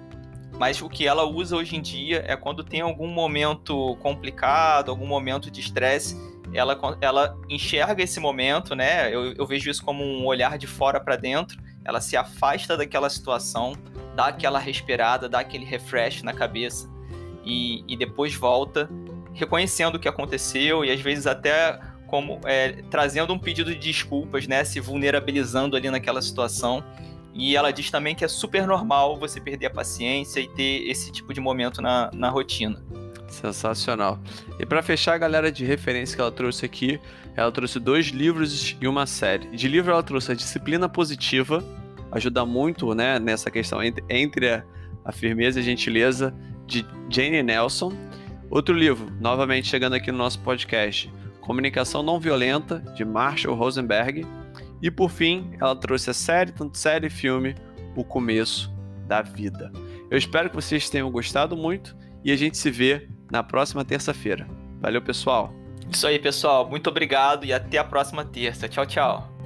mas 0.59 0.81
o 0.81 0.89
que 0.89 1.07
ela 1.07 1.23
usa 1.23 1.55
hoje 1.55 1.75
em 1.75 1.81
dia 1.81 2.23
é 2.27 2.35
quando 2.35 2.63
tem 2.63 2.81
algum 2.81 3.07
momento 3.07 3.95
complicado, 4.01 4.89
algum 4.89 5.05
momento 5.05 5.51
de 5.51 5.59
estresse, 5.59 6.17
ela, 6.53 6.97
ela 7.01 7.37
enxerga 7.49 8.01
esse 8.01 8.19
momento, 8.19 8.75
né? 8.75 9.13
Eu, 9.13 9.33
eu 9.33 9.45
vejo 9.45 9.69
isso 9.69 9.83
como 9.83 10.03
um 10.03 10.25
olhar 10.25 10.57
de 10.57 10.65
fora 10.65 10.99
para 10.99 11.15
dentro. 11.15 11.57
Ela 11.83 12.01
se 12.01 12.17
afasta 12.17 12.75
daquela 12.75 13.09
situação, 13.09 13.73
dá 14.15 14.27
aquela 14.27 14.59
respirada, 14.59 15.29
dá 15.29 15.39
aquele 15.39 15.65
refresh 15.65 16.23
na 16.23 16.33
cabeça 16.33 16.89
e, 17.45 17.83
e 17.87 17.95
depois 17.95 18.33
volta, 18.33 18.89
reconhecendo 19.33 19.95
o 19.95 19.99
que 19.99 20.07
aconteceu 20.07 20.83
e 20.83 20.91
às 20.91 20.99
vezes 20.99 21.27
até 21.27 21.79
como 22.07 22.39
é, 22.45 22.81
trazendo 22.89 23.33
um 23.33 23.39
pedido 23.39 23.71
de 23.71 23.79
desculpas, 23.79 24.47
né? 24.47 24.63
Se 24.63 24.79
vulnerabilizando 24.79 25.75
ali 25.75 25.91
naquela 25.91 26.21
situação. 26.21 26.83
E 27.33 27.55
ela 27.55 27.71
diz 27.71 27.91
também 27.91 28.15
que 28.15 28.25
é 28.25 28.27
super 28.27 28.65
normal 28.65 29.15
você 29.15 29.39
perder 29.39 29.67
a 29.67 29.69
paciência 29.69 30.39
e 30.39 30.47
ter 30.47 30.89
esse 30.89 31.11
tipo 31.11 31.33
de 31.33 31.39
momento 31.39 31.81
na, 31.81 32.09
na 32.13 32.29
rotina. 32.29 32.83
Sensacional. 33.27 34.19
E 34.59 34.65
para 34.65 34.81
fechar 34.81 35.13
a 35.13 35.17
galera 35.17 35.51
de 35.51 35.63
referência 35.63 36.15
que 36.15 36.21
ela 36.21 36.31
trouxe 36.31 36.65
aqui, 36.65 36.99
ela 37.35 37.51
trouxe 37.51 37.79
dois 37.79 38.07
livros 38.07 38.75
e 38.81 38.87
uma 38.87 39.05
série. 39.05 39.55
De 39.55 39.67
livro 39.67 39.91
ela 39.91 40.01
trouxe 40.01 40.31
a 40.31 40.35
Disciplina 40.35 40.89
Positiva, 40.89 41.63
ajuda 42.11 42.45
muito 42.45 42.95
né, 42.95 43.19
nessa 43.19 43.51
questão 43.51 43.79
entre, 43.83 44.49
a, 44.49 44.63
a 45.05 45.11
firmeza 45.11 45.59
e 45.59 45.61
a 45.61 45.65
gentileza, 45.65 46.33
de 46.65 46.85
Jane 47.09 47.43
Nelson. 47.43 47.93
Outro 48.49 48.73
livro, 48.73 49.11
novamente 49.19 49.67
chegando 49.67 49.93
aqui 49.93 50.11
no 50.11 50.17
nosso 50.17 50.39
podcast, 50.39 51.11
Comunicação 51.47 52.03
Não 52.03 52.19
Violenta, 52.19 52.79
de 52.93 53.05
Marshall 53.05 53.55
Rosenberg. 53.55 54.27
E 54.81 54.91
por 54.91 55.09
fim, 55.09 55.49
ela 55.61 55.73
trouxe 55.77 56.09
a 56.09 56.13
série, 56.13 56.51
tanto 56.51 56.77
série 56.77 57.07
e 57.07 57.09
filme, 57.09 57.55
O 57.95 58.03
Começo 58.03 58.69
da 59.07 59.21
Vida. 59.21 59.71
Eu 60.11 60.17
espero 60.17 60.49
que 60.49 60.55
vocês 60.57 60.89
tenham 60.89 61.09
gostado 61.09 61.55
muito 61.55 61.95
e 62.21 62.33
a 62.33 62.35
gente 62.35 62.57
se 62.57 62.69
vê 62.69 63.07
na 63.31 63.41
próxima 63.43 63.85
terça-feira. 63.85 64.45
Valeu, 64.81 65.01
pessoal. 65.01 65.53
Isso 65.89 66.05
aí, 66.05 66.19
pessoal. 66.19 66.69
Muito 66.69 66.89
obrigado 66.89 67.45
e 67.45 67.53
até 67.53 67.77
a 67.77 67.83
próxima 67.85 68.25
terça. 68.25 68.67
Tchau, 68.67 68.85
tchau. 68.85 69.36